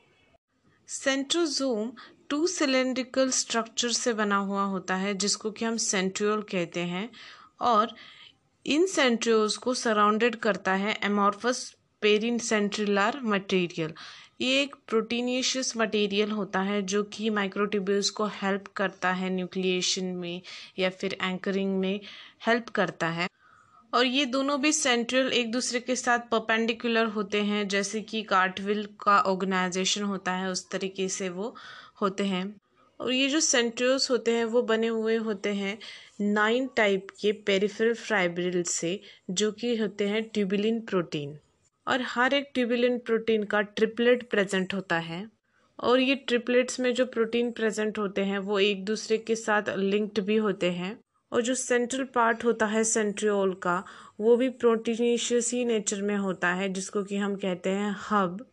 सेंट्रोजोम 0.90 1.92
टू 2.30 2.48
सिलेंड्रिकल 2.48 3.30
स्ट्रक्चर 3.30 3.90
से 3.90 4.14
बना 4.14 4.38
हुआ 4.38 4.64
होता 4.64 4.96
है, 4.96 5.14
जिसको 5.14 5.52
कि 5.52 5.66
हम 5.66 5.78
सेंट्रियोल 5.78 6.42
कहते 6.42 6.80
हैं 6.82 7.10
और 7.62 7.96
इन 8.66 8.86
सेंट्रियोल्स 8.88 9.58
को 9.58 9.74
सराउंडेड 9.74 10.36
करता 10.36 10.74
है 10.74 10.98
एमॉर्फस 11.04 11.75
पेरिन 12.02 12.38
सेंट्रिलार 12.38 13.20
मटेरियल 13.24 13.94
ये 14.42 14.62
एक 14.62 14.76
प्रोटीनियस 14.88 15.74
मटेरियल 15.78 16.32
होता 16.32 16.60
है 16.60 16.82
जो 16.82 17.04
कि 17.04 17.30
माइक्रोट्यूब्यूल्स 17.30 18.10
को 18.10 18.26
हेल्प 18.26 18.68
करता 18.68 19.12
है 19.12 19.30
न्यूक्लिएशन 19.30 20.06
में 20.06 20.42
या 20.80 20.90
फिर 20.90 21.18
एंकरिंग 21.22 21.80
में 21.80 22.00
हेल्प 22.48 22.70
करता 22.70 23.08
है। 23.08 23.28
और 23.94 24.06
ये 24.06 24.26
दोनों 24.26 24.62
भी 24.62 24.72
सेंट्रल 24.72 25.32
एक 25.34 25.52
दूसरे 25.52 25.80
के 25.80 25.96
साथ 25.96 26.20
परपेंडिकुलर 26.20 27.06
होते 27.06 27.42
हैं, 27.42 27.68
जैसे 27.68 28.02
कि 28.02 28.24
कार्टविल 28.24 28.88
का 29.00 29.20
ऑर्गेनाइजेशन 29.20 30.04
होता 30.04 30.32
है, 30.32 30.50
उस 30.50 30.70
तरीके 30.70 31.08
से 31.10 31.30
वो 31.30 31.56
होते 32.02 32.24
हैं। 32.24 32.56
और 33.00 33.12
ये 33.12 33.28
जो 33.30 33.40
सेंट्रियोल्स 33.40 34.12
होते 34.12 34.32
हैं, 34.32 34.46
वो 34.46 34.62
बने 34.62 34.88
हुए 34.88 35.16
होते 35.16 35.54
हैं 35.54 35.78
नाइन 36.22 36.70
टाइप 36.76 37.08
के 37.22 37.32
पेरिफेरल 37.32 37.94
फाइब्रिल 37.94 38.64
से, 38.64 39.00
जो 39.30 39.52
कि 39.52 39.76
होते 39.78 40.08
हैं 40.08 40.24
ट्यूबिलिन 40.24 40.82
प्रोटीन 40.82 41.38
और 41.88 42.02
हर 42.02 42.34
एक 42.34 42.52
ट्यूबुलिन 42.54 43.00
प्रोटीन 43.00 43.44
का 43.44 43.62
ट्रिपलेट 43.62 44.30
प्रेजेंट 44.30 44.74
होता 44.74 44.98
है। 44.98 45.30
और 45.80 46.00
ये 46.00 46.16
ट्रिपलेट्स 46.16 46.80
में 46.80 46.94
जो 46.94 47.06
प्रोटीन 47.06 47.52
प्रेजेंट 47.52 47.98
होते 47.98 48.24
हैं, 48.24 48.40
वो 48.40 48.60
एक 48.60 48.86
दूसरे 48.86 49.18
के 49.18 49.36
साथ 49.36 49.64
लिंक्ड 49.78 50.20
भी 50.20 50.36
होते 50.36 50.72
हैं। 50.72 51.00
और 51.32 51.42
जो 51.42 51.56
सेंट्रल 51.56 52.04
पार्ट 52.04 52.46
होता 52.46 52.66
है 52.66 52.84
सेंट्रियोल 52.84 53.54
का, 53.54 53.84
वो 54.20 54.38
भी 54.38 54.50
प्रोटीनिशियस 54.50 55.54
ही 55.54 55.66
नेचर 55.66 56.02
में 56.02 56.16
होता 56.16 56.48
है, 56.48 56.70
जिसको 56.70 57.04
कि 57.04 57.18
हम 57.18 57.36
कहते 57.36 57.70
हैं 57.70 57.96
हब। 58.10 58.50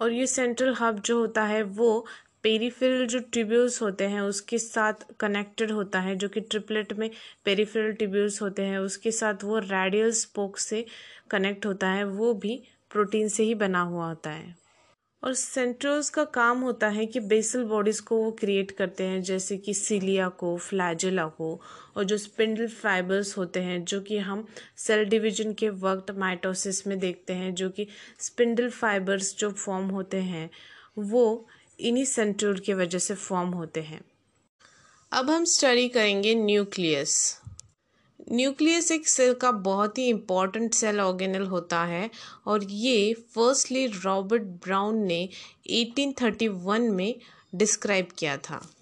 और 0.00 0.12
ये 0.12 0.26
सेंट्रल 0.26 0.74
हब 0.74 1.00
जो 1.00 1.18
होता 1.18 1.44
है, 1.44 1.62
वो 1.62 2.06
पेरीफेरल 2.42 3.06
जो 3.06 3.18
ट्यूब्यूल्स 3.18 3.82
होते 3.82 4.04
हैं, 4.04 4.20
उसके 4.20 4.58
साथ 4.58 4.92
कनेक्टेड 5.20 5.70
होता 5.70 6.00
है, 6.00 6.16
जो 6.16 6.28
कि 6.28 6.40
ट्रिपलेट 6.40 6.92
में 6.92 7.10
पेरीफेरल 7.44 7.92
ट्यूब्यूल्स 7.92 8.42
होते 8.42 8.62
हैं, 8.62 8.78
उसके 8.78 9.10
साथ 9.10 9.44
वो 9.44 9.58
रेडियल 9.58 10.10
स्पोक 10.10 10.58
से 10.58 10.86
कनेक्ट 11.30 11.66
होता 11.66 11.88
है, 11.88 12.04
वो 12.04 12.34
भी 12.34 12.62
प्रोटीन 12.90 13.28
से 13.28 13.42
ही 13.42 13.54
बना 13.54 13.80
हुआ 13.80 14.08
होता 14.08 14.30
है। 14.30 14.66
और 15.24 15.34
सेंट्रोज 15.34 16.10
का 16.10 16.24
काम 16.24 16.60
होता 16.60 16.88
है 16.88 17.06
कि 17.06 17.20
बेसल 17.20 17.64
बॉडीज़ 17.64 18.02
को 18.02 18.16
वो 18.16 18.32
क्रिएट 18.32 18.70
करते 18.70 19.04
हैं, 19.04 19.22
जैसे 19.22 19.56
कि 19.56 19.74
सीलिया 19.74 20.28
को 20.28 20.56
फ्लैजिला 20.56 21.26
को, 21.26 21.60
और 21.96 22.04
जो 22.04 22.18
स्पिंडल 22.18 22.68
फाइबर्स 22.68 23.38
होते 23.38 23.60
हैं, 23.60 23.84
जो 23.84 24.00
कि 24.00 24.18
हम 24.18 24.46
सेल 24.76 25.04
डिवीज़न 25.04 25.52
के 25.52 25.68
वक्त 25.68 26.10
माइटोसिस 26.10 26.86
में 26.86 26.98
देखते 26.98 27.32
हैं, 27.32 27.54
जो 27.54 27.70
कि 27.70 27.86
स्पिंडल 28.18 28.70
फाइबर्स 28.70 29.38
जो 29.38 29.50
फॉर्म 29.50 29.86
होते 29.86 30.16
हैं, 30.16 30.50
वो 30.98 31.48
इन्हीं 31.80 32.04
सेंट्रोल 32.04 32.58
की 32.58 32.72
वजह 32.72 32.98
से 32.98 33.14
फॉर्म 33.14 33.48
होते 33.48 33.80
हैं। 33.80 34.00
अब 35.12 35.30
हम 35.30 35.44
स्टडी 35.44 35.88
करेंगे 35.88 36.34
न्यूक्लियस। 36.34 37.40
न्यूक्लियस 38.32 38.90
एक 38.90 39.08
सेल 39.08 39.34
का 39.34 39.50
बहुत 39.50 39.98
ही 39.98 40.08
इंपॉर्टेंट 40.08 40.74
सेल 40.74 41.00
ऑर्गेनल 41.00 41.42
होता 41.42 41.84
है 41.84 42.10
और 42.46 42.64
ये 42.64 43.14
फर्स्टली 43.14 43.86
रॉबर्ट 43.86 44.42
ब्राउन 44.42 44.98
ने 44.98 45.28
1831 45.70 46.90
में 46.90 47.14
डिस्क्राइब 47.54 48.08
किया 48.18 48.36
था। 48.36 48.72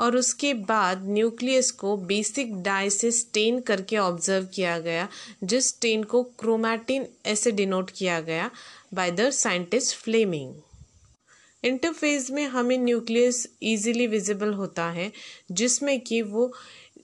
और 0.00 0.16
उसके 0.16 0.54
बाद 0.54 1.06
न्यूक्लियस 1.06 1.70
को 1.70 1.96
बेसिक 1.96 2.62
डाई 2.62 2.90
से 2.90 3.10
स्टेन 3.10 3.60
करके 3.60 3.98
ऑब्ज़र्व 3.98 4.46
किया 4.46 4.78
गया, 4.78 5.08
जिस 5.44 5.68
स्टेन 5.68 6.04
को 6.04 6.22
क्रोमैटिन 6.22 7.06
ऐसे 7.26 7.50
डिनोट 7.50 7.90
किया 7.90 8.20
गया 8.20 8.50
by 8.94 9.10
the 9.10 9.30
scientist 9.30 9.96
Flemming 9.96 10.54
interphase 11.64 12.30
में 12.30 12.44
हमें 12.44 12.78
न्यूक्लियस 12.78 13.58
इजीली 13.62 14.06
विजिबल 14.06 14.52
होता 14.52 14.90
है, 14.90 15.12
जिसमें 15.52 16.00
कि 16.00 16.22
वो 16.22 16.52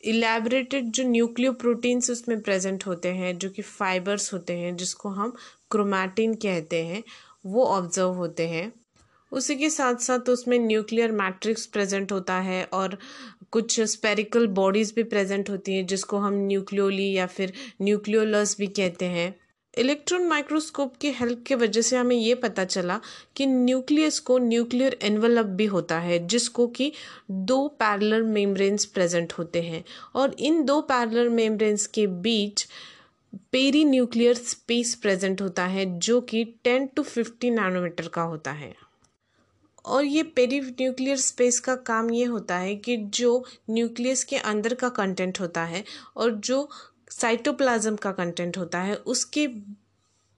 इलेबरेटेड 0.05 0.85
जो 0.85 1.05
न्यूक्लियो 1.05 1.53
प्रोटीन्स 1.53 2.11
उसमें 2.11 2.41
प्रेजेंट 2.41 2.87
होते 2.87 3.09
हैं, 3.09 3.39
जो 3.39 3.51
कि 3.51 3.63
फाइबर्स 3.63 4.33
होते 4.33 4.53
हैं, 4.53 4.77
जिसको 4.77 5.09
हम 5.09 5.37
क्रोमैटिन 5.71 6.35
कहते 6.35 6.85
हैं, 6.85 7.03
वो 7.47 7.65
ऑब्ज़र्व 7.65 8.09
होते 8.09 8.49
हैं। 8.49 8.73
उसी 9.33 9.57
के 9.57 9.71
साथ 9.71 9.95
साथ 9.95 10.29
उसमें 10.29 10.59
न्यूक्लियर 10.59 11.13
मैट्रिक्स 11.13 11.67
प्रेजेंट 11.67 12.13
होता 12.13 12.35
है 12.35 12.65
और 12.65 12.99
कुछ 13.51 13.81
स्पेरिकल 13.81 14.47
बॉडीज़ 14.47 14.95
भी 14.95 15.03
प्रेजेंट 15.03 15.51
होती 15.51 15.73
हैं, 15.73 15.87
जिसको 15.87 16.19
हम 16.19 16.35
न्यूक्लियोली 16.35 17.13
या 17.13 17.27
फिर 17.27 17.53
न्यूक्लियोलस 17.83 18.57
भी 18.59 18.67
कहते 18.67 19.05
हैं। 19.05 19.35
इलेक्ट्रॉन 19.79 20.27
माइक्रोस्कोप 20.27 20.97
की 20.97 21.11
हेल्प 21.11 21.45
के 21.47 21.55
वजह 21.55 21.81
से 21.81 21.97
हमें 21.97 22.17
ये 22.17 22.35
पता 22.35 22.65
चला 22.65 23.01
कि 23.37 23.47
न्यूक्लियस 23.47 24.19
को 24.19 24.39
न्यूक्लियर 24.39 24.99
एनवलप 25.03 25.47
भी 25.47 25.67
होता 25.67 25.99
है, 25.99 26.27
जिसको 26.27 26.67
कि 26.67 26.93
दो 27.31 27.69
पैरलर 27.69 28.23
मेम्ब्रेन्स 28.23 28.85
प्रेजेंट 28.85 29.33
होते 29.33 29.63
हैं। 29.63 29.85
और 30.15 30.37
इन 30.39 30.65
दो 30.65 30.81
पैरलर 30.81 31.29
मेम्ब्रेन्स 31.29 31.87
के 31.87 32.07
बीच 32.07 32.67
पेरी 33.53 33.85
न्यूक्लियर 33.85 34.35
स्पेस 34.35 34.95
प्रेजेंट 34.95 35.43
होता 35.43 35.67
है, 35.67 35.99
जो 35.99 36.21
कि 36.21 36.45
टेन 36.65 36.87
टू 36.87 37.03
फिफ्टी 37.03 37.51
नैनोमीटर 37.51 38.09
का 38.09 38.23
होता 38.23 38.53
है। 38.53 38.75
और 39.85 40.05
ये 40.05 40.23
पेरी 40.23 40.61
न्यूक्लियर 40.61 41.17
स्पेस 41.17 41.61
का 41.61 41.75
काम 41.77 42.11
ये 42.11 42.25
होता 42.25 42.57
है 42.57 42.77
कि 42.77 42.97
जो 42.97 43.45
न्यूक्लियस 43.71 44.25
के 44.25 44.37
अंदर 44.37 44.75
का 44.75 44.89
कंटेंट 44.89 45.41
होता 45.41 45.65
है 45.65 45.85
और 46.17 46.31
जो 46.31 46.69
साइटोप्लाज्म 47.11 47.97
का 47.97 48.13
कंटेंट 48.13 48.59
होता 48.59 48.79
है, 48.79 48.95
उसके 48.95 49.49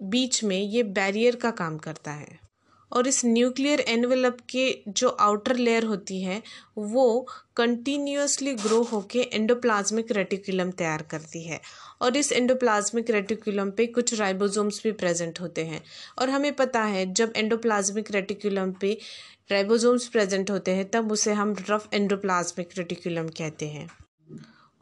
बीच 0.03 0.45
में 0.45 0.63
ये 0.63 0.83
बैरियर 0.83 1.37
का 1.37 1.51
काम 1.51 1.79
करता 1.79 2.11
है। 2.11 2.51
और 2.93 3.07
इस 3.07 3.25
न्यूक्लियर 3.25 3.81
एनवेलप 3.81 4.37
के 4.51 4.83
जो 4.89 5.09
आउटर 5.09 5.57
लेयर 5.57 5.85
होती 5.85 6.23
है, 6.23 6.43
वो 6.79 7.29
कंटिन्यूसली 7.57 8.55
ग्रो 8.55 8.83
होके 8.83 9.21
एंडोप्लाज्मिक 9.21 10.13
रेटिकुलम 10.13 10.71
तैयार 10.71 11.03
करती 11.03 11.43
है। 11.43 11.61
और 12.03 12.17
इस 12.17 12.33
एंडोप्लाज्मिक 12.33 13.11
रेटिकुलम 13.11 13.71
पे 13.71 13.87
कुछ 13.87 14.15
राइबोसोम्स 14.15 14.81
भी 14.85 14.93
प्रेजेंट 14.93 15.41
होते 15.41 15.65
हैं। 15.65 15.85
और 16.19 16.31
हमें 16.31 16.53
पता 16.53 16.83
है, 16.83 17.13
जब 17.13 17.33
एंडोप्लाज्मिक 17.37 18.11
रेटिकुलम 18.11 18.73
पे 18.73 18.99
राइबोसोम्स 19.51 20.09
प्रेजेंट 20.09 20.51
होते 20.51 20.71
हैं, 20.71 20.91
तब 20.91 21.13
उसे 21.13 21.33
हम 21.33 21.57
रफ 21.71 21.89
एंडोप्लाज्मिक 21.95 22.69
रेटिकुलम 22.79 23.29
कहते 23.29 23.69
हैं। 23.69 23.89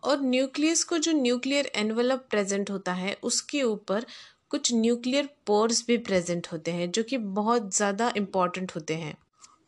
और 0.03 0.21
न्यूक्लियस 0.23 0.85
को 0.85 0.99
जो 0.99 1.13
न्यूक्लियर 1.13 1.71
एनवलप 1.77 2.27
प्रेजेंट 2.31 2.71
होता 2.71 2.93
है, 2.93 3.17
उसके 3.23 3.63
ऊपर 3.63 4.07
कुछ 4.51 4.73
न्यूक्लियर 4.75 5.29
पोर्स 5.47 5.85
भी 5.87 5.97
प्रेजेंट 5.99 6.47
होते 6.53 6.71
हैं, 6.71 6.91
जो 6.91 7.03
कि 7.03 7.19
बहुत 7.19 7.75
ज़्यादा 7.77 8.13
इंपॉर्टेंट 8.17 8.73
होते 8.75 8.95
हैं। 8.95 9.17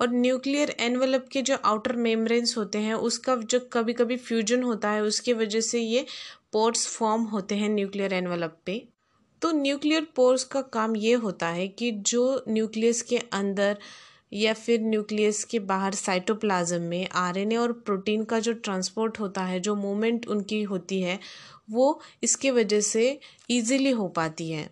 और 0.01 0.11
न्यूक्लियर 0.11 0.71
एनवलप 0.81 1.27
के 1.33 1.43
जो 1.43 1.57
आउटर 1.57 1.97
मेम्ब्रेन्स 1.97 2.57
होते 2.57 2.79
हैं, 2.79 2.95
उसका 2.95 3.37
जो 3.37 3.61
कभी 3.73 3.93
कभी 3.93 4.17
फ्यूजन 4.17 4.63
होता 4.63 4.91
है, 4.91 5.03
उसकी 5.03 5.33
वजह 5.33 5.61
से 5.61 5.81
ये 5.81 6.07
पोर्स 6.53 6.87
फॉर्म 6.87 7.23
होते 7.23 7.55
हैं 7.55 7.69
न्यूक्लियर 7.69 8.13
एनवलप 8.13 8.57
पे। 8.67 8.83
तो 9.43 9.51
न्यूक्लियर 9.53 10.07
पोर्स 10.17 10.45
का 10.45 10.63
काम 10.63 10.97
ये 10.97 11.13
होता 11.15 11.49
है 11.49 11.69
कि 11.69 11.91
जो 11.93 12.45
न्यूक्लियस 12.49 13.03
के 13.03 13.19
अंदर 13.19 13.79
या 14.33 14.53
फिर 14.53 14.81
न्यूक्लियस 14.81 15.45
के 15.45 15.59
बाहर 15.59 15.95
साइटोप्लाज्म 15.95 16.81
में 16.81 17.09
आरएनए 17.09 17.57
और 17.57 17.73
प्रोटीन 17.73 18.25
का 18.25 18.41
जो 18.41 18.53
ट्रांसपोर्ट 18.53 19.21
होता 19.21 19.43
है, 19.43 19.61
जो 19.61 19.75
मूवमेंट 19.75 20.29
उनकी 20.29 20.63
होती 20.63 21.01
है, 21.01 21.19
वो 21.71 22.01
इसके 22.23 22.51
वजह 22.51 22.81
से 22.81 23.21
इजीली 23.51 23.91
हो 23.91 24.09
पाती 24.09 24.51
है। 24.51 24.71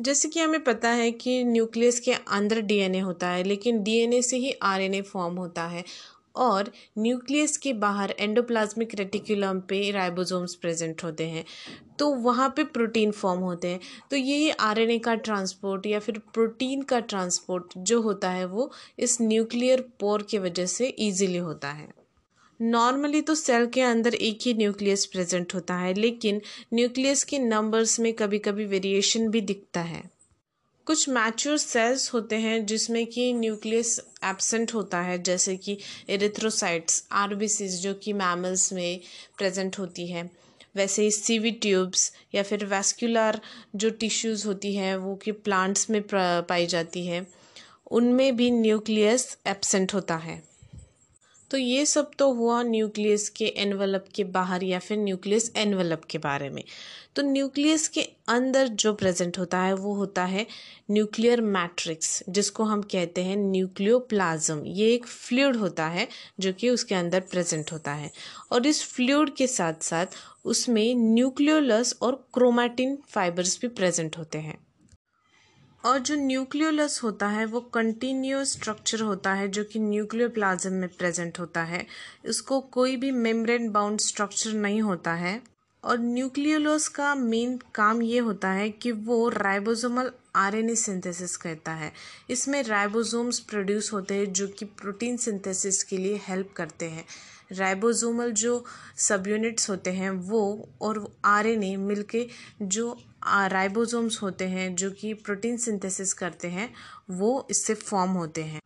जैसे 0.00 0.28
कि 0.28 0.40
हमें 0.40 0.64
पता 0.64 0.88
है 0.88 1.10
कि 1.10 1.44
न्यूक्लियस 1.44 2.00
के 2.00 2.12
अंदर 2.12 2.60
डीएनए 2.60 2.98
होता 2.98 3.28
है, 3.28 3.42
लेकिन 3.42 3.82
डीएनए 3.82 4.22
से 4.22 4.36
ही 4.36 4.52
आरएनए 4.52 5.02
फॉर्म 5.02 5.36
होता 5.36 5.66
है। 5.66 5.84
और 6.36 6.70
न्यूक्लियस 6.98 7.56
के 7.56 7.72
बाहर 7.74 8.14
एंडोप्लाज्मिक 8.20 8.94
रेटिकुलम 8.94 9.60
पे 9.60 9.90
राइबोसोम्स 9.90 10.54
प्रेजेंट 10.54 11.04
होते 11.04 11.28
हैं। 11.28 11.44
तो 11.98 12.08
वहाँ 12.14 12.48
पे 12.56 12.64
प्रोटीन 12.64 13.10
फॉर्म 13.12 13.40
होते 13.40 13.68
हैं। 13.68 13.80
तो 14.10 14.16
ये 14.16 14.50
आरएनए 14.50 14.98
का 14.98 15.14
ट्रांसपोर्ट 15.16 15.86
या 15.86 15.98
फिर 15.98 16.18
प्रोटीन 16.34 16.82
का 16.82 17.00
ट्रांसपोर्ट 17.02 17.78
जो 17.78 18.00
होता 18.02 18.30
है 18.30 18.44
वो 18.46 18.70
इस 18.98 19.20
न्यूक्लियर 19.20 19.84
पोर 20.00 20.22
की 20.22 20.38
वजह 20.38 20.66
से 20.66 20.88
इजीली 20.88 21.38
होता 21.38 21.70
है। 21.70 21.88
नॉर्मली 22.60 23.20
तो 23.20 23.34
सेल 23.34 23.66
के 23.66 23.80
अंदर 23.82 24.14
एक 24.14 24.38
ही 24.42 24.52
न्यूक्लियस 24.54 25.04
प्रेजेंट 25.06 25.54
होता 25.54 25.74
है, 25.74 25.92
लेकिन 25.94 26.40
न्यूक्लियस 26.74 27.24
के 27.24 27.38
नंबर्स 27.38 27.98
में 28.00 28.12
कभी 28.12 28.38
कभी 28.38 28.64
वेरिएशन 28.64 29.28
भी 29.28 29.40
दिखता 29.40 29.80
है। 29.80 30.02
कुछ 30.86 31.08
मैच्योर 31.08 31.56
सेल्स 31.58 32.12
होते 32.14 32.36
हैं 32.36 32.66
जिसमें 32.66 33.06
कि 33.06 33.32
न्यूक्लियस 33.32 34.00
एब्सेंट 34.24 34.74
होता 34.74 35.00
है, 35.00 35.22
जैसे 35.22 35.56
कि 35.56 35.78
एरिथ्रोसाइट्स 36.10 37.04
आर 37.12 37.34
जो 37.76 37.94
कि 37.94 38.12
मैमल्स 38.12 38.72
में 38.72 39.00
प्रेजेंट 39.38 39.78
होती 39.78 40.06
है। 40.06 40.30
वैसे 40.76 41.02
ही 41.02 41.10
सीवी 41.10 41.50
ट्यूब्स 41.50 42.12
या 42.34 42.42
फिर 42.42 42.64
वैस्कुलर 42.64 43.40
जो 43.76 43.90
टिश्यूज़ 43.90 44.46
होती 44.46 44.74
हैं, 44.74 44.96
वो 44.96 45.14
कि 45.14 45.32
प्लांट्स 45.32 45.90
में 45.90 46.02
पाई 46.12 46.66
जाती 46.66 47.06
है। 47.06 47.26
उनमें 47.90 48.36
भी 48.36 48.50
न्यूक्लियस 48.50 49.38
एब्सेंट 49.46 49.94
होता 49.94 50.16
है। 50.16 50.55
तो 51.50 51.58
ये 51.58 51.86
सब 51.86 52.10
तो 52.18 52.32
हुआ 52.32 52.62
न्यूक्लियस 52.62 53.28
के 53.28 53.44
एनवलप 53.44 54.04
के 54.14 54.24
बाहर 54.24 54.64
या 54.64 54.78
फिर 54.78 54.98
न्यूक्लियस 54.98 55.52
एनवलप 55.56 56.04
के 56.04 56.18
बारे 56.18 56.50
में। 56.50 56.64
तो 57.16 57.22
न्यूक्लियस 57.22 57.88
के 57.88 58.02
अंदर 58.28 58.68
जो 58.68 58.92
प्रेजेंट 58.92 59.38
होता 59.38 59.58
है, 59.58 59.74
वो 59.74 59.94
होता 59.94 60.24
है 60.24 60.46
न्यूक्लियर 60.90 61.40
मैट्रिक्स, 61.40 62.24
जिसको 62.28 62.64
हम 62.64 62.82
कहते 62.82 63.24
हैं 63.24 63.36
न्यूक्लियोप्लाज्म। 63.36 64.64
ये 64.66 64.94
एक 64.94 65.06
फ्लूड 65.06 65.56
होता 65.56 65.86
है 65.86 66.08
जो 66.40 66.52
कि 66.52 66.70
उसके 66.70 66.94
अंदर 66.94 67.20
प्रेजेंट 67.20 67.72
होता 67.72 67.92
है। 67.92 68.10
और 68.52 68.66
इस 68.66 68.82
फ्लूड 68.82 69.34
के 69.34 69.46
साथ 69.46 69.74
साथ 69.80 70.06
उसमें 70.44 70.94
न्यूक्लियोलस 70.94 71.98
और 72.02 72.28
क्रोमैटिन 72.34 72.98
फाइबर्स 73.08 73.58
भी 73.60 73.68
प्रेजेंट 73.68 74.18
होते 74.18 74.38
हैं। 74.38 74.65
और 75.86 75.98
जो 75.98 76.14
न्यूक्लियोलस 76.14 77.00
होता 77.02 77.28
है, 77.28 77.44
वो 77.44 77.60
कंटिन्यूस 77.60 78.52
स्ट्रक्चर 78.52 79.00
होता 79.00 79.32
है, 79.32 79.48
जो 79.48 79.64
कि 79.64 79.78
न्यूक्लियो 79.78 80.28
प्लाज्म 80.28 80.72
में 80.72 80.88
प्रेजेंट 80.88 81.38
होता 81.38 81.62
है। 81.62 81.86
इसको 82.24 82.60
कोई 82.60 82.96
भी 82.96 83.10
मेम्ब्रेन 83.10 83.70
बाउंड 83.70 84.00
स्ट्रक्चर 84.00 84.52
नहीं 84.52 84.82
होता 84.82 85.14
है। 85.14 85.42
और 85.84 85.98
न्यूक्लियोलस 85.98 86.88
का 86.88 87.14
मेन 87.14 87.60
काम 87.74 88.02
ये 88.02 88.18
होता 88.18 88.50
है 88.50 88.70
कि 88.70 88.92
वो 88.92 89.28
राइबोसोमल 89.28 90.10
आरएनए 90.36 90.74
सिंथेसिस 90.74 91.36
करता 91.36 91.72
है। 91.72 91.92
इसमें 92.30 92.62
राइबोसोम्स 92.62 93.38
प्रोड्यूस 93.38 93.92
होते 93.92 94.14
हैं, 94.14 94.32
जो 94.32 94.48
कि 94.48 94.64
प्रोटीन 94.64 95.16
सिंथेसिस 95.16 95.84
के 95.84 95.98
लिए 95.98 96.20
हेल्प 96.28 96.52
करते 96.56 96.84
हैं। 96.84 97.04
राइबोसोमल 97.52 98.30
जो 98.30 98.64
सब 98.96 99.26
यूनिट्स 99.26 99.70
होते 99.70 99.90
हैं, 99.90 100.10
वो 100.10 100.68
और 100.80 101.16
आरएनए 101.24 101.76
मिलके 101.76 102.28
जो 102.62 103.02
राइबोसोम्स 103.28 104.22
होते 104.22 104.48
हैं, 104.48 104.74
जो 104.74 104.90
कि 104.90 105.14
प्रोटीन 105.14 105.56
सिंथेसिस 105.56 106.12
करते 106.12 106.48
हैं, 106.48 106.74
वो 107.10 107.46
इससे 107.50 107.74
फॉर्म 107.74 108.10
होते 108.10 108.44
हैं। 108.44 108.60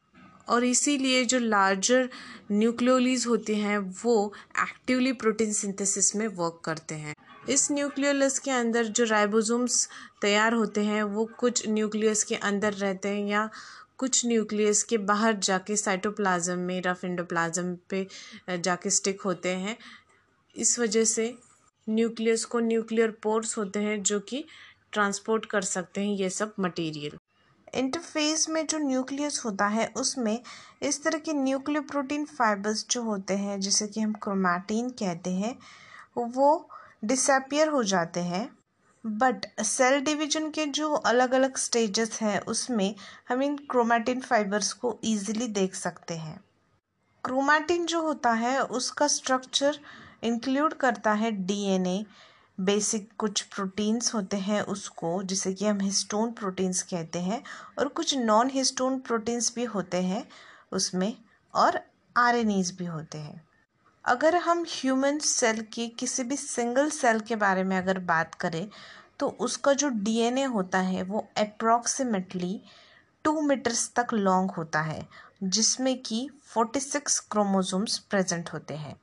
और 0.49 0.65
इसीलिए 0.65 1.25
जो 1.25 1.39
लार्जर 1.39 2.09
न्यूक्लियोलीज 2.53 3.27
होती 3.27 3.55
हैं, 3.55 3.79
वो 3.79 4.33
एक्टिवली 4.59 5.13
प्रोटीन 5.13 5.53
सिंथेसिस 5.53 6.17
में 6.17 6.29
वर्क 6.29 6.61
करते 6.65 6.95
हैं। 6.95 7.15
इस 7.49 7.73
न्यूक्लियोलस 7.73 8.39
के 8.39 8.51
अंदर 8.51 8.85
जो 8.85 9.05
राइबोसोम्स 9.05 9.89
तैयार 10.23 10.53
होते 10.53 10.85
हैं, 10.85 11.03
वो 11.03 11.25
कुछ 11.25 11.69
न्यूक्लियस 11.69 12.25
के 12.25 12.35
अंदर 12.35 12.73
रहते 12.73 13.09
हैं 13.09 13.27
या 13.27 13.51
कुछ 13.99 14.27
न्यूक्लियस 14.27 14.83
के 14.83 14.99
बाहर 14.99 15.37
जाके 15.37 15.77
साइटोप्लाज्म 15.77 16.59
में, 16.59 16.83
रफ 16.83 17.05
एंडोप्लाज्म 17.05 17.79
पे 17.91 18.07
जाके 18.51 18.91
स्टिक 18.91 19.21
होते 19.21 19.49
हैं। 19.49 19.79
इस 20.57 20.79
वजह 20.79 21.05
से 21.05 21.35
न्यूक्लियस 21.89 22.45
को 22.45 22.61
न्यूक्लियर 22.61 23.11
पोर्स 23.11 23.59
होते 23.59 23.79
हैं 23.79 24.03
जो 24.03 24.21
कि 24.21 24.45
ट्रांसपोर्ट 24.93 25.47
कर 25.47 25.63
सकते 25.63 26.01
हैं 26.01 26.15
ये 26.15 26.31
सब 26.31 26.55
मटेरियल। 26.61 27.19
इंटरफेस 27.75 28.49
में 28.49 28.67
जो 28.67 28.79
न्यूक्लियस 28.79 29.43
होता 29.45 29.67
है, 29.67 29.93
उसमें 29.97 30.41
इस 30.83 31.05
तरह 31.05 31.19
के 31.19 31.33
न्यूक्लियर 31.33 31.83
प्रोटीन 31.83 32.25
फाइबर्स 32.25 32.87
जो 32.91 33.03
होते 33.03 33.35
हैं, 33.35 33.61
जैसे 33.61 33.87
कि 33.87 34.01
हम 34.01 34.13
क्रोमैटिन 34.13 34.91
कहते 34.91 35.31
हैं, 35.31 35.59
वो 36.19 36.69
डिसअपियर 37.05 37.69
हो 37.69 37.83
जाते 37.83 38.21
हैं। 38.21 38.57
बट 39.07 39.63
सेल 39.63 40.01
डिवीज़न 40.01 40.51
के 40.51 40.67
जो 40.67 40.93
अलग 40.93 41.33
अलग 41.33 41.57
स्टेजेस 41.57 42.19
हैं, 42.23 42.41
उसमें 42.41 42.95
हम 43.29 43.43
इन 43.43 43.57
क्रोमैटिन 43.57 44.21
फाइबर्स 44.21 44.73
को 44.73 44.99
इजीली 45.05 45.49
देख 45.49 45.75
सकते 45.75 46.15
हैं। 46.15 46.45
क्रोमैटिन 47.25 47.87
जो 47.87 48.03
होता 48.03 48.33
है, 48.33 48.65
उसका 48.65 49.07
स्ट्रक्चर 49.07 49.79
इंक्लूड 50.23 50.75
करता 50.75 51.13
है 51.13 51.31
डीएनए 51.31 52.05
बेसिक 52.59 53.09
कुछ 53.19 53.41
प्रोटीन्स 53.43 54.15
होते 54.15 54.37
हैं 54.37 54.61
उसको, 54.63 55.23
जिसे 55.23 55.53
कि 55.55 55.67
हम 55.67 55.81
हिस्टोन 55.81 56.33
प्रोटीन्स 56.33 56.83
कहते 56.83 57.19
हैं, 57.19 57.43
और 57.79 57.89
कुछ 57.89 58.15
नॉन 58.15 58.51
हिस्टोन 58.51 58.99
प्रोटीन्स 58.99 59.55
भी 59.55 59.65
होते 59.65 60.03
हैं 60.03 60.27
उसमें, 60.73 61.15
और 61.55 61.81
आर 62.17 62.45
भी 62.45 62.85
होते 62.85 63.19
हैं। 63.19 63.49
अगर 64.05 64.37
हम 64.37 64.65
ह्यूमन 64.69 65.19
सेल 65.19 65.61
की, 65.63 65.89
किसी 65.89 66.25
भी 66.25 66.37
सिंगल 66.37 66.91
सेल 66.91 67.21
के 67.21 67.37
बारे 67.37 67.65
में 67.65 67.77
अगर 67.79 67.99
बात 67.99 68.35
करें 68.35 68.69
तो 69.19 69.29
उसका 69.41 69.73
जो 69.73 69.89
डीएनए 69.89 70.45
होता 70.45 70.79
है, 70.79 71.03
वो 71.03 71.29
अप्रॉक्सीमेटली 71.39 72.61
टू 73.25 73.41
मीटर्स 73.41 73.91
तक 73.97 74.13
लॉन्ग 74.13 74.51
होता 74.51 74.81
है, 74.81 75.07
जिसमें 75.43 76.03
कि 76.03 76.29
फोर्टी 76.45 76.81
सिक्स 76.81 77.19
क्रोमोजोम्स 77.21 77.99
प्रेजेंट 77.99 78.53
होते 78.53 78.75
हैं। 78.75 78.97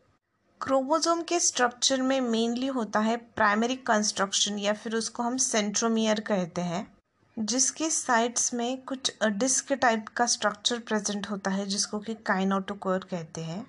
क्रोमोजोम 0.62 1.22
के 1.22 1.40
स्ट्रक्चर 1.40 2.02
में 2.02 2.22
मेनली 2.22 2.68
होता 2.68 3.00
है 3.00 3.18
प्राइमरी 3.18 3.76
कंस्ट्रक्शन 3.76 4.60
या 4.60 4.74
फिर 4.74 4.96
उसको 4.96 5.24
हम 5.24 5.38
सेंट्रोमियर 5.38 6.20
कहते 6.20 6.62
हैं, 6.62 6.98
जिसके 7.40 7.90
साइड्स 7.90 8.54
में 8.54 8.82
कुछ 8.82 9.12
डिस्क 9.26 9.74
टाइप 9.74 10.08
का 10.08 10.26
स्ट्रक्चर 10.26 10.80
प्रेजेंट 10.80 11.30
होता 11.30 11.52
है, 11.52 11.66
जिसको 11.66 12.00
कि 12.00 12.14
काइनाटोकोर 12.14 13.08
कहते 13.12 13.42
हैं। 13.42 13.66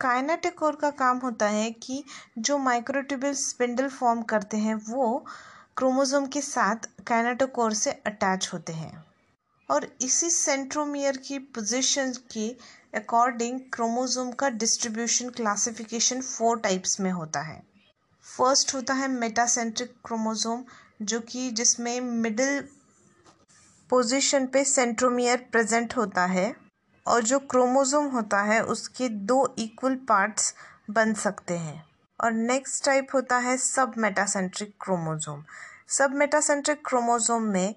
काइनाटिकोर 0.00 0.76
का 0.76 0.90
काम 0.90 1.18
होता 1.18 1.48
है 1.48 1.70
कि 1.70 2.04
जो 2.38 2.58
माइक्रोट्यूबल 2.58 3.32
स्पिंडल 3.32 3.88
फॉर्म 3.88 4.22
करते 4.22 4.56
हैं, 4.56 4.74
वो 4.74 5.26
क्रोमोसोम 5.76 6.26
के 6.26 6.40
साथ 6.40 6.76
काइनाटोकोर 7.06 7.74
से 7.74 7.90
अटैच 7.90 8.50
होते 8.52 8.72
हैं। 8.72 9.04
और 9.70 9.96
इसी 10.00 10.30
सेंट्रोमियर 10.30 11.16
की 11.16 11.38
पोजीशन 11.38 12.12
के 12.32 12.77
अकॉर्डिंग 12.94 13.60
क्रोमोसोम 13.72 14.30
का 14.32 14.48
डिस्ट्रीब्यूशन 14.50 15.28
क्लासिफिकेशन 15.28 16.20
फोर 16.20 16.60
टाइप्स 16.60 17.00
में 17.00 17.10
होता 17.10 17.40
है। 17.40 17.62
फ़र्स्ट 18.24 18.74
होता 18.74 18.94
है 18.94 19.08
मेटासेंट्रिक 19.08 19.92
क्रोमोसोम 20.04 20.64
जो 21.02 21.20
कि 21.20 21.50
जिसमें 21.50 22.00
मिडिल 22.00 22.60
पोजीशन 23.90 24.46
पे 24.46 24.64
सेंट्रोमियर 24.64 25.46
प्रेजेंट 25.52 25.96
होता 25.96 26.24
है 26.26 26.54
और 27.06 27.22
जो 27.22 27.38
क्रोमोसोम 27.38 28.06
होता 28.06 28.40
है, 28.42 28.60
उसके 28.64 29.08
दो 29.08 29.54
इक्वल 29.58 29.94
पार्ट्स 30.08 30.54
बन 30.90 31.14
सकते 31.14 31.56
हैं। 31.56 31.84
और 32.20 32.32
नेक्स्ट 32.32 32.84
टाइप 32.84 33.14
होता 33.14 33.38
है 33.38 33.56
सब 33.56 33.92
मेटासेंट्रिक 33.98 34.74
क्रोमोसोम 34.80 35.44
सब 35.88 36.14
मेटासेंट्रिक 36.14 36.82
क्रोमोसोम 36.86 37.42
में 37.42 37.74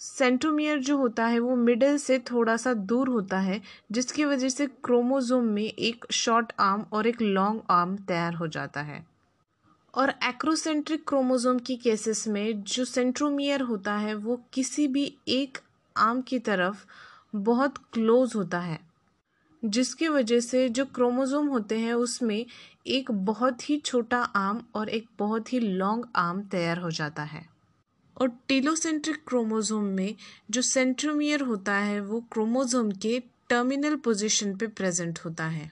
सेंट्रोमियर 0.00 0.78
जो 0.78 0.96
होता 0.96 1.26
है, 1.26 1.38
वो 1.38 1.56
मिडल 1.56 1.96
से 1.96 2.18
थोड़ा 2.18 2.56
सा 2.56 2.74
दूर 2.74 3.08
होता 3.08 3.38
है, 3.38 3.62
जिसकी 3.92 4.24
वजह 4.24 4.48
से 4.48 4.66
क्रोमोसोम 4.66 5.44
में 5.44 5.62
एक 5.62 6.04
शॉर्ट 6.10 6.52
आर्म 6.60 6.86
और 6.92 7.06
एक 7.06 7.22
लॉन्ग 7.22 7.62
आर्म 7.70 7.96
तैयार 7.96 8.34
हो 8.34 8.46
जाता 8.46 8.80
है। 8.80 9.06
और 9.94 10.10
एक्रोसेंट्रिक 10.10 11.08
क्रोमोसोम 11.08 11.58
की 11.58 11.76
केसेस 11.76 12.28
में 12.28 12.62
जो 12.62 12.84
सेंट्रोमियर 12.84 13.60
होता 13.60 13.94
है, 13.94 14.14
वो 14.14 14.40
किसी 14.52 14.88
भी 14.88 15.16
एक 15.28 15.58
आर्म 15.96 16.20
की 16.20 16.38
तरफ़ 16.38 16.86
बहुत 17.36 17.78
क्लोज 17.78 18.32
होता 18.36 18.60
है, 18.60 18.80
जिसकी 19.64 20.08
वजह 20.08 20.40
से 20.40 20.68
जो 20.68 20.84
क्रोमोसोम 20.84 21.46
होते 21.46 21.78
हैं, 21.78 21.94
उसमें 21.94 22.46
एक 22.86 23.10
बहुत 23.10 23.70
ही 23.70 23.78
छोटा 23.78 24.18
आर्म 24.18 24.62
और 24.74 24.88
एक 24.88 25.06
बहुत 25.18 25.52
ही 25.52 25.60
लॉन्ग 25.60 26.06
आर्म 26.16 26.42
तैयार 26.42 26.78
हो 26.78 26.90
जाता 26.90 27.22
है। 27.22 27.57
और 28.18 28.28
टेलोसेंट्रिक 28.48 29.16
क्रोमोसोम 29.26 29.84
में 29.84 30.14
जो 30.50 30.62
सेंट्रोमियर 30.62 31.40
होता 31.40 31.74
है, 31.74 32.00
वो 32.00 32.20
क्रोमोसोम 32.20 32.90
के 32.90 33.22
टर्मिनल 33.48 33.96
पोजीशन 33.96 34.56
पे 34.56 34.66
प्रेजेंट 34.66 35.18
होता 35.18 35.44
है। 35.44 35.70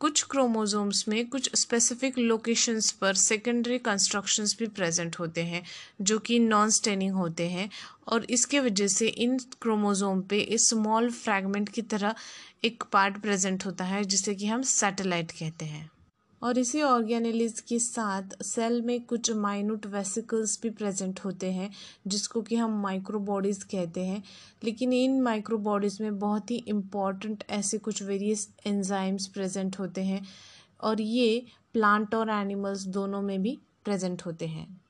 कुछ 0.00 0.22
क्रोमोसोम्स 0.22 1.08
में 1.08 1.28
कुछ 1.28 1.50
स्पेसिफिक 1.56 2.18
लोकेशंस 2.18 2.90
पर 2.90 3.14
सेकेंडरी 3.14 3.78
कंस्ट्रक्शंस 3.78 4.56
भी 4.58 4.66
प्रेजेंट 4.66 5.18
होते 5.18 5.42
हैं, 5.42 5.62
जो 6.02 6.18
कि 6.18 6.38
नॉन 6.38 6.70
स्टेनिंग 6.70 7.14
होते 7.14 7.48
हैं 7.48 7.70
और 8.08 8.24
इसके 8.24 8.60
वजह 8.60 8.86
से 8.86 9.08
इन 9.08 9.38
क्रोमोसोम 9.38 10.22
पे 10.22 10.40
इस 10.40 10.68
स्मॉल 10.68 11.10
फ्रैगमेंट 11.10 11.68
की 11.68 11.82
तरह 11.82 12.14
एक 12.64 12.84
पार्ट 12.92 13.18
प्रेजेंट 13.18 13.66
होता 13.66 13.84
है, 13.84 14.04
जिसे 14.04 14.34
कि 14.34 14.46
हम 14.46 14.62
सैटेलाइट 14.62 15.30
कहते 15.30 15.64
हैं। 15.64 15.90
और 16.42 16.58
इसी 16.58 16.82
ऑर्गेनलिज 16.82 17.60
के 17.60 17.78
साथ 17.78 18.42
सेल 18.42 18.82
में 18.82 19.04
कुछ 19.04 19.30
माइनूट 19.30 19.86
वेसिकल्स 19.86 20.62
भी 20.62 20.70
प्रेजेंट 20.70 21.20
होते 21.20 21.52
हैं, 21.52 21.70
जिसको 22.06 22.42
कि 22.42 22.56
हम 22.56 22.82
माइक्रोबॉडीज़ 22.82 23.64
कहते 23.64 24.04
हैं। 24.04 24.22
लेकिन 24.64 24.92
इन 24.92 25.20
माइक्रोबॉडीज़ 25.22 26.02
में 26.02 26.18
बहुत 26.18 26.50
ही 26.50 26.56
इंपॉर्टेंट 26.56 27.44
ऐसे 27.50 27.78
कुछ 27.78 28.02
वेरियस 28.02 28.48
एंजाइम्स 28.66 29.26
प्रेजेंट 29.26 29.78
होते 29.78 30.00
हैं 30.00 30.26
और 30.80 31.00
ये 31.00 31.46
प्लांट 31.72 32.14
और 32.14 32.30
एनिमल्स 32.30 32.86
दोनों 32.86 33.22
में 33.22 33.42
भी 33.42 33.58
प्रेजेंट 33.84 34.22
होते 34.26 34.46
हैं। 34.46 34.85